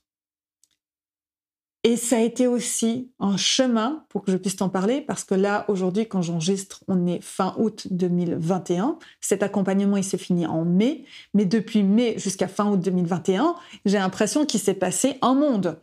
Et 1.85 1.95
ça 1.95 2.17
a 2.17 2.19
été 2.19 2.45
aussi 2.45 3.09
un 3.19 3.37
chemin 3.37 4.03
pour 4.09 4.23
que 4.23 4.33
je 4.33 4.37
puisse 4.37 4.57
t'en 4.57 4.67
parler, 4.67 4.99
parce 4.99 5.23
que 5.23 5.33
là, 5.33 5.63
aujourd'hui, 5.69 6.07
quand 6.07 6.21
j'enregistre, 6.21 6.83
on 6.89 7.07
est 7.07 7.21
fin 7.21 7.55
août 7.57 7.87
2021. 7.89 8.99
Cet 9.21 9.43
accompagnement, 9.43 9.95
il 9.95 10.03
s'est 10.03 10.17
fini 10.17 10.45
en 10.45 10.65
mai. 10.65 11.05
Mais 11.33 11.45
depuis 11.45 11.83
mai 11.83 12.15
jusqu'à 12.17 12.49
fin 12.49 12.69
août 12.69 12.81
2021, 12.81 13.55
j'ai 13.85 13.97
l'impression 13.97 14.45
qu'il 14.45 14.59
s'est 14.59 14.73
passé 14.73 15.15
un 15.21 15.35
monde. 15.35 15.79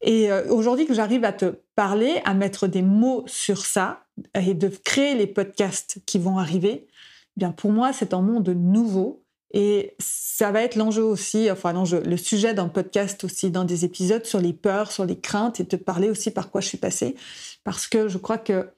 Et 0.00 0.32
euh, 0.32 0.52
aujourd'hui 0.52 0.86
que 0.86 0.94
j'arrive 0.94 1.24
à 1.24 1.32
te 1.32 1.54
parler, 1.76 2.20
à 2.24 2.34
mettre 2.34 2.66
des 2.66 2.82
mots 2.82 3.22
sur 3.26 3.64
ça 3.64 4.04
et 4.34 4.54
de 4.54 4.68
créer 4.68 5.14
les 5.14 5.28
podcasts 5.28 6.00
qui 6.06 6.18
vont 6.18 6.38
arriver, 6.38 6.88
eh 6.88 6.90
bien 7.36 7.52
pour 7.52 7.70
moi, 7.70 7.92
c'est 7.92 8.14
un 8.14 8.20
monde 8.20 8.48
nouveau 8.48 9.22
et 9.52 9.94
ça 9.98 10.50
va 10.50 10.62
être 10.62 10.76
l'enjeu 10.76 11.02
aussi, 11.02 11.50
enfin 11.50 11.72
l'enjeu, 11.72 12.00
le 12.00 12.16
sujet 12.16 12.52
d'un 12.52 12.68
podcast 12.68 13.24
aussi, 13.24 13.50
dans 13.50 13.64
des 13.64 13.84
épisodes 13.84 14.24
sur 14.24 14.40
les 14.40 14.52
peurs, 14.52 14.90
sur 14.90 15.04
les 15.04 15.18
craintes 15.18 15.60
et 15.60 15.66
te 15.66 15.76
parler 15.76 16.10
aussi 16.10 16.30
par 16.30 16.50
quoi 16.50 16.60
je 16.60 16.68
suis 16.68 16.78
passée. 16.78 17.16
Parce 17.64 17.86
que 17.86 18.08
je 18.08 18.18
crois 18.18 18.38
que 18.38 18.70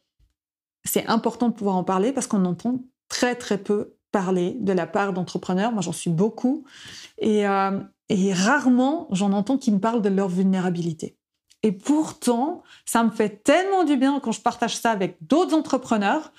c'est 0.84 1.06
important 1.06 1.48
de 1.48 1.54
pouvoir 1.54 1.76
en 1.76 1.84
parler 1.84 2.12
parce 2.12 2.26
qu'on 2.26 2.44
entend 2.44 2.84
très 3.08 3.34
très 3.34 3.58
peu 3.58 3.94
parler 4.12 4.56
de 4.60 4.72
la 4.72 4.86
part 4.86 5.12
d'entrepreneurs. 5.12 5.72
Moi, 5.72 5.82
j'en 5.82 5.92
suis 5.92 6.10
beaucoup. 6.10 6.64
Et, 7.18 7.46
euh, 7.46 7.80
et 8.08 8.32
rarement, 8.32 9.08
j'en 9.10 9.32
entends 9.32 9.58
qui 9.58 9.70
me 9.70 9.80
parlent 9.80 10.02
de 10.02 10.08
leur 10.08 10.28
vulnérabilité. 10.28 11.16
Et 11.62 11.72
pourtant, 11.72 12.62
ça 12.86 13.02
me 13.02 13.10
fait 13.10 13.42
tellement 13.42 13.84
du 13.84 13.96
bien 13.96 14.20
quand 14.20 14.32
je 14.32 14.40
partage 14.40 14.76
ça 14.76 14.90
avec 14.90 15.16
d'autres 15.20 15.54
entrepreneurs 15.54 16.32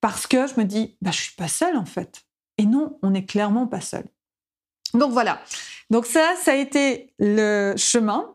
parce 0.00 0.26
que 0.26 0.46
je 0.46 0.58
me 0.58 0.64
dis, 0.64 0.96
bah, 1.02 1.10
je 1.10 1.20
suis 1.20 1.36
pas 1.36 1.48
seule 1.48 1.76
en 1.76 1.84
fait. 1.84 2.24
Et 2.58 2.66
non, 2.66 2.98
on 3.02 3.10
n'est 3.10 3.24
clairement 3.24 3.66
pas 3.66 3.80
seul. 3.80 4.04
Donc 4.94 5.12
voilà. 5.12 5.42
Donc 5.90 6.06
ça, 6.06 6.34
ça 6.36 6.52
a 6.52 6.56
été 6.56 7.12
le 7.18 7.74
chemin. 7.76 8.34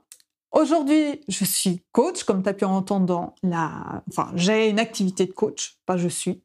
Aujourd'hui, 0.51 1.21
je 1.27 1.45
suis 1.45 1.83
coach, 1.91 2.23
comme 2.23 2.41
tu 2.41 2.49
as 2.49 2.53
pu 2.53 2.65
entendre 2.65 3.05
dans 3.05 3.35
la... 3.43 4.03
Enfin, 4.09 4.31
j'ai 4.35 4.69
une 4.69 4.79
activité 4.79 5.25
de 5.25 5.31
coach, 5.31 5.77
pas 5.85 5.97
je 5.97 6.07
suis, 6.07 6.41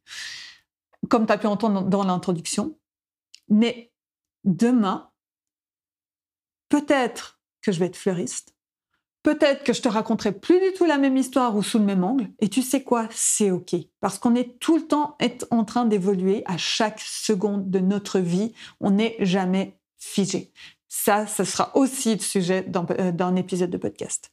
comme 1.08 1.26
tu 1.26 1.32
as 1.32 1.38
pu 1.38 1.46
entendre 1.46 1.82
dans 1.82 2.04
l'introduction. 2.04 2.76
Mais 3.48 3.92
demain, 4.44 5.10
peut-être 6.68 7.40
que 7.60 7.72
je 7.72 7.78
vais 7.78 7.86
être 7.86 7.96
fleuriste, 7.96 8.54
Peut-être 9.22 9.62
que 9.62 9.72
je 9.72 9.82
te 9.82 9.88
raconterai 9.88 10.32
plus 10.32 10.58
du 10.58 10.72
tout 10.76 10.84
la 10.84 10.98
même 10.98 11.16
histoire 11.16 11.54
ou 11.56 11.62
sous 11.62 11.78
le 11.78 11.84
même 11.84 12.02
angle. 12.02 12.28
Et 12.40 12.48
tu 12.48 12.60
sais 12.60 12.82
quoi? 12.82 13.08
C'est 13.10 13.52
OK. 13.52 13.76
Parce 14.00 14.18
qu'on 14.18 14.34
est 14.34 14.58
tout 14.58 14.76
le 14.76 14.86
temps 14.86 15.16
en 15.50 15.64
train 15.64 15.84
d'évoluer 15.84 16.42
à 16.46 16.56
chaque 16.56 17.00
seconde 17.00 17.70
de 17.70 17.78
notre 17.78 18.18
vie. 18.18 18.52
On 18.80 18.90
n'est 18.90 19.16
jamais 19.20 19.78
figé. 19.96 20.50
Ça, 20.88 21.26
ce 21.26 21.44
sera 21.44 21.70
aussi 21.76 22.14
le 22.14 22.20
sujet 22.20 22.66
euh, 22.98 23.12
d'un 23.12 23.36
épisode 23.36 23.70
de 23.70 23.78
podcast. 23.78 24.30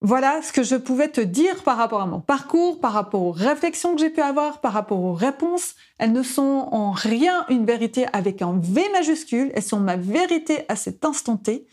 Voilà 0.00 0.42
ce 0.42 0.52
que 0.52 0.62
je 0.62 0.74
pouvais 0.74 1.08
te 1.08 1.22
dire 1.22 1.62
par 1.62 1.78
rapport 1.78 2.02
à 2.02 2.06
mon 2.06 2.20
parcours, 2.20 2.80
par 2.80 2.92
rapport 2.92 3.22
aux 3.22 3.30
réflexions 3.30 3.94
que 3.94 4.00
j'ai 4.00 4.10
pu 4.10 4.20
avoir, 4.20 4.60
par 4.60 4.72
rapport 4.72 5.00
aux 5.00 5.14
réponses. 5.14 5.76
Elles 5.98 6.12
ne 6.12 6.22
sont 6.22 6.68
en 6.70 6.90
rien 6.90 7.46
une 7.48 7.64
vérité 7.64 8.06
avec 8.12 8.42
un 8.42 8.58
V 8.60 8.82
majuscule. 8.92 9.52
Elles 9.54 9.62
sont 9.62 9.80
ma 9.80 9.96
vérité 9.96 10.64
à 10.68 10.76
cet 10.76 11.04
instant 11.06 11.38
T. 11.38 11.66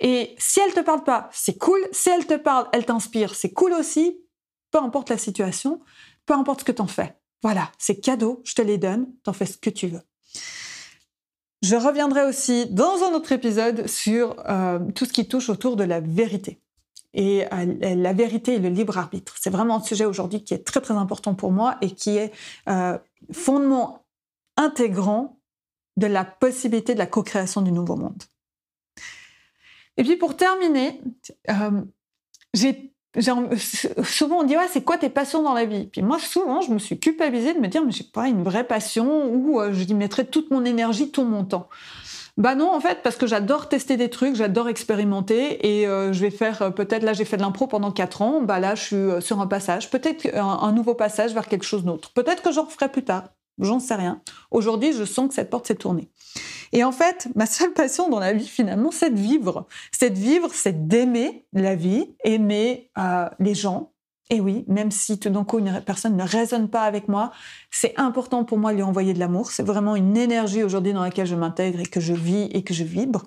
Et 0.00 0.34
si 0.38 0.60
elle 0.60 0.72
te 0.72 0.80
parle 0.80 1.04
pas, 1.04 1.28
c'est 1.32 1.58
cool. 1.58 1.80
Si 1.92 2.08
elle 2.08 2.26
te 2.26 2.36
parle, 2.36 2.68
elle 2.72 2.86
t'inspire, 2.86 3.34
c'est 3.34 3.52
cool 3.52 3.74
aussi. 3.74 4.18
Peu 4.70 4.78
importe 4.78 5.10
la 5.10 5.18
situation, 5.18 5.80
peu 6.26 6.34
importe 6.34 6.60
ce 6.60 6.64
que 6.64 6.72
t'en 6.72 6.86
fais. 6.86 7.16
Voilà, 7.42 7.70
c'est 7.78 8.00
cadeau, 8.00 8.40
je 8.44 8.54
te 8.54 8.62
les 8.62 8.78
donne, 8.78 9.08
t'en 9.24 9.32
fais 9.32 9.46
ce 9.46 9.58
que 9.58 9.70
tu 9.70 9.88
veux. 9.88 10.02
Je 11.62 11.76
reviendrai 11.76 12.24
aussi 12.24 12.66
dans 12.66 13.02
un 13.04 13.12
autre 13.12 13.32
épisode 13.32 13.86
sur 13.86 14.36
euh, 14.48 14.78
tout 14.94 15.04
ce 15.04 15.12
qui 15.12 15.28
touche 15.28 15.50
autour 15.50 15.76
de 15.76 15.84
la 15.84 16.00
vérité. 16.00 16.62
Et 17.12 17.44
euh, 17.52 17.94
la 17.96 18.12
vérité 18.12 18.54
et 18.54 18.58
le 18.58 18.68
libre 18.68 18.96
arbitre. 18.96 19.34
C'est 19.38 19.50
vraiment 19.50 19.76
un 19.76 19.82
sujet 19.82 20.04
aujourd'hui 20.04 20.42
qui 20.44 20.54
est 20.54 20.64
très 20.64 20.80
très 20.80 20.94
important 20.94 21.34
pour 21.34 21.50
moi 21.50 21.76
et 21.82 21.90
qui 21.90 22.16
est 22.16 22.32
euh, 22.68 22.96
fondement 23.32 24.06
intégrant 24.56 25.40
de 25.96 26.06
la 26.06 26.24
possibilité 26.24 26.94
de 26.94 26.98
la 26.98 27.06
co-création 27.06 27.60
du 27.62 27.72
nouveau 27.72 27.96
monde. 27.96 28.22
Et 29.96 30.04
puis 30.04 30.16
pour 30.16 30.36
terminer, 30.36 31.00
euh, 31.50 31.82
souvent 34.04 34.40
on 34.40 34.44
dit 34.44 34.56
ouais 34.56 34.68
c'est 34.70 34.82
quoi 34.82 34.98
tes 34.98 35.10
passions 35.10 35.42
dans 35.42 35.54
la 35.54 35.64
vie? 35.64 35.86
Puis 35.86 36.02
moi 36.02 36.18
souvent 36.18 36.60
je 36.60 36.72
me 36.72 36.78
suis 36.78 36.98
culpabilisée 36.98 37.54
de 37.54 37.58
me 37.58 37.68
dire 37.68 37.84
mais 37.84 37.92
j'ai 37.92 38.04
pas 38.04 38.28
une 38.28 38.42
vraie 38.42 38.64
passion 38.64 39.26
où 39.26 39.60
euh, 39.60 39.72
je 39.72 39.84
y 39.84 39.94
mettrais 39.94 40.24
toute 40.24 40.50
mon 40.50 40.64
énergie 40.64 41.10
tout 41.10 41.24
mon 41.24 41.44
temps. 41.44 41.68
Bah 42.36 42.54
non 42.54 42.72
en 42.72 42.80
fait 42.80 43.02
parce 43.02 43.16
que 43.16 43.26
j'adore 43.26 43.68
tester 43.68 43.96
des 43.96 44.08
trucs 44.08 44.36
j'adore 44.36 44.68
expérimenter 44.68 45.80
et 45.80 45.86
euh, 45.86 46.12
je 46.12 46.20
vais 46.20 46.30
faire 46.30 46.72
peut-être 46.74 47.02
là 47.02 47.12
j'ai 47.12 47.24
fait 47.24 47.36
de 47.36 47.42
l'impro 47.42 47.66
pendant 47.66 47.90
quatre 47.90 48.22
ans. 48.22 48.40
Bah 48.40 48.60
là 48.60 48.76
je 48.76 48.82
suis 48.82 49.22
sur 49.26 49.40
un 49.40 49.46
passage 49.46 49.90
peut-être 49.90 50.34
un, 50.34 50.72
nouveau 50.72 50.94
passage 50.94 51.34
vers 51.34 51.48
quelque 51.48 51.64
chose 51.64 51.84
d'autre. 51.84 52.12
Peut-être 52.12 52.42
que 52.42 52.52
j'en 52.52 52.64
referai 52.64 52.88
plus 52.88 53.04
tard 53.04 53.24
j'en 53.60 53.80
sais 53.80 53.94
rien 53.94 54.20
aujourd'hui 54.50 54.92
je 54.92 55.04
sens 55.04 55.28
que 55.28 55.34
cette 55.34 55.50
porte 55.50 55.66
s'est 55.66 55.74
tournée 55.74 56.10
et 56.72 56.84
en 56.84 56.92
fait, 56.92 57.28
ma 57.34 57.46
seule 57.46 57.72
passion 57.72 58.08
dans 58.08 58.20
la 58.20 58.32
vie, 58.32 58.46
finalement, 58.46 58.90
c'est 58.90 59.10
de 59.10 59.18
vivre. 59.18 59.66
C'est 59.92 60.10
de 60.10 60.18
vivre, 60.18 60.48
c'est 60.52 60.86
d'aimer 60.86 61.46
la 61.52 61.74
vie, 61.74 62.14
aimer 62.24 62.90
euh, 62.98 63.28
les 63.38 63.54
gens. 63.54 63.92
Et 64.32 64.40
oui, 64.40 64.64
même 64.68 64.92
si 64.92 65.18
tout 65.18 65.30
d'un 65.30 65.42
coup 65.42 65.58
une 65.58 65.82
personne 65.84 66.16
ne 66.16 66.22
résonne 66.22 66.68
pas 66.68 66.82
avec 66.82 67.08
moi, 67.08 67.32
c'est 67.72 67.98
important 67.98 68.44
pour 68.44 68.58
moi 68.58 68.70
de 68.70 68.76
lui 68.76 68.84
envoyer 68.84 69.12
de 69.12 69.18
l'amour. 69.18 69.50
C'est 69.50 69.64
vraiment 69.64 69.96
une 69.96 70.16
énergie 70.16 70.62
aujourd'hui 70.62 70.92
dans 70.92 71.02
laquelle 71.02 71.26
je 71.26 71.34
m'intègre 71.34 71.80
et 71.80 71.86
que 71.86 71.98
je 71.98 72.12
vis 72.12 72.44
et 72.52 72.62
que 72.62 72.72
je 72.72 72.84
vibre. 72.84 73.24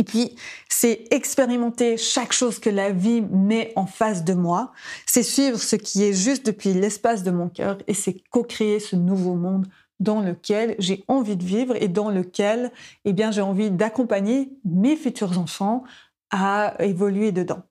Et 0.00 0.02
puis, 0.02 0.34
c'est 0.66 1.04
expérimenter 1.10 1.98
chaque 1.98 2.32
chose 2.32 2.58
que 2.58 2.70
la 2.70 2.90
vie 2.90 3.20
met 3.20 3.74
en 3.76 3.84
face 3.84 4.24
de 4.24 4.32
moi. 4.32 4.72
C'est 5.04 5.22
suivre 5.22 5.58
ce 5.58 5.76
qui 5.76 6.04
est 6.04 6.14
juste 6.14 6.46
depuis 6.46 6.72
l'espace 6.72 7.22
de 7.22 7.30
mon 7.30 7.50
cœur 7.50 7.76
et 7.86 7.92
c'est 7.92 8.16
co-créer 8.30 8.80
ce 8.80 8.96
nouveau 8.96 9.34
monde 9.34 9.66
dans 9.98 10.22
lequel 10.22 10.74
j'ai 10.78 11.04
envie 11.06 11.36
de 11.36 11.44
vivre 11.44 11.76
et 11.76 11.88
dans 11.88 12.08
lequel 12.08 12.72
eh 13.04 13.12
bien, 13.12 13.30
j'ai 13.30 13.42
envie 13.42 13.70
d'accompagner 13.70 14.50
mes 14.64 14.96
futurs 14.96 15.38
enfants 15.38 15.84
à 16.30 16.76
évoluer 16.78 17.30
dedans. 17.30 17.62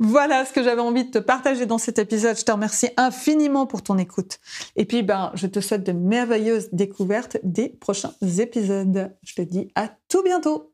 Voilà 0.00 0.44
ce 0.44 0.52
que 0.52 0.62
j'avais 0.62 0.82
envie 0.82 1.04
de 1.04 1.12
te 1.12 1.18
partager 1.18 1.64
dans 1.64 1.78
cet 1.78 1.98
épisode. 1.98 2.36
Je 2.36 2.44
te 2.44 2.52
remercie 2.52 2.90
infiniment 2.98 3.64
pour 3.64 3.82
ton 3.82 3.96
écoute. 3.96 4.38
Et 4.76 4.84
puis, 4.84 5.02
ben, 5.02 5.30
je 5.32 5.46
te 5.46 5.60
souhaite 5.60 5.84
de 5.84 5.92
merveilleuses 5.92 6.68
découvertes 6.72 7.38
des 7.42 7.70
prochains 7.70 8.12
épisodes. 8.20 9.16
Je 9.22 9.34
te 9.34 9.40
dis 9.40 9.70
à 9.74 9.88
tout 10.10 10.22
bientôt. 10.22 10.73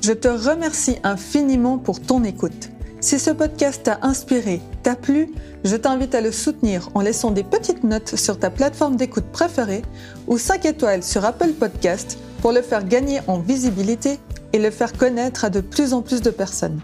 Je 0.00 0.12
te 0.12 0.28
remercie 0.28 0.96
infiniment 1.02 1.76
pour 1.76 2.00
ton 2.00 2.22
écoute. 2.22 2.70
Si 3.00 3.18
ce 3.18 3.30
podcast 3.30 3.82
t'a 3.82 3.98
inspiré, 4.02 4.60
t'a 4.82 4.94
plu, 4.94 5.32
je 5.64 5.74
t'invite 5.74 6.14
à 6.14 6.20
le 6.20 6.30
soutenir 6.30 6.88
en 6.94 7.00
laissant 7.00 7.32
des 7.32 7.42
petites 7.42 7.82
notes 7.82 8.14
sur 8.16 8.38
ta 8.38 8.48
plateforme 8.48 8.96
d'écoute 8.96 9.26
préférée 9.32 9.82
ou 10.28 10.38
5 10.38 10.64
étoiles 10.66 11.02
sur 11.02 11.24
Apple 11.24 11.52
Podcast 11.52 12.16
pour 12.40 12.52
le 12.52 12.62
faire 12.62 12.84
gagner 12.84 13.20
en 13.26 13.40
visibilité 13.40 14.18
et 14.52 14.58
le 14.58 14.70
faire 14.70 14.92
connaître 14.92 15.44
à 15.44 15.50
de 15.50 15.60
plus 15.60 15.92
en 15.92 16.00
plus 16.00 16.22
de 16.22 16.30
personnes. 16.30 16.80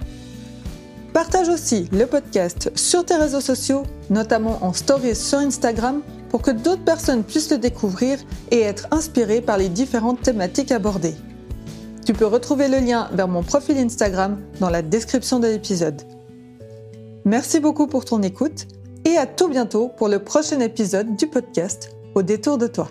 Partage 1.13 1.49
aussi 1.49 1.89
le 1.93 2.07
podcast 2.07 2.73
sur 2.75 3.05
tes 3.05 3.15
réseaux 3.15 3.41
sociaux, 3.41 3.85
notamment 4.11 4.59
en 4.63 4.73
stories 4.73 5.15
sur 5.15 5.39
Instagram, 5.39 6.03
pour 6.31 6.43
que 6.43 6.51
d'autres 6.51 6.85
personnes 6.85 7.23
puissent 7.23 7.53
le 7.53 7.59
découvrir 7.59 8.19
et 8.51 8.61
être 8.61 8.89
inspirées 8.91 9.41
par 9.41 9.57
les 9.57 9.69
différentes 9.69 10.23
thématiques 10.23 10.73
abordées. 10.73 11.15
Tu 12.05 12.13
peux 12.13 12.27
retrouver 12.27 12.69
le 12.69 12.81
lien 12.81 13.09
vers 13.13 13.29
mon 13.29 13.43
profil 13.43 13.79
Instagram 13.79 14.39
dans 14.61 14.69
la 14.69 14.83
description 14.83 15.41
de 15.41 15.49
l'épisode. 15.49 16.03
Merci 17.25 17.61
beaucoup 17.61 17.87
pour 17.87 18.05
ton 18.05 18.23
écoute 18.23 18.67
et 19.07 19.17
à 19.17 19.27
tout 19.27 19.49
bientôt 19.49 19.89
pour 19.89 20.09
le 20.09 20.19
prochain 20.19 20.61
épisode 20.61 21.17
du 21.17 21.27
podcast 21.27 21.97
Au 22.15 22.23
détour 22.23 22.59
de 22.59 22.67
toi. 22.67 22.89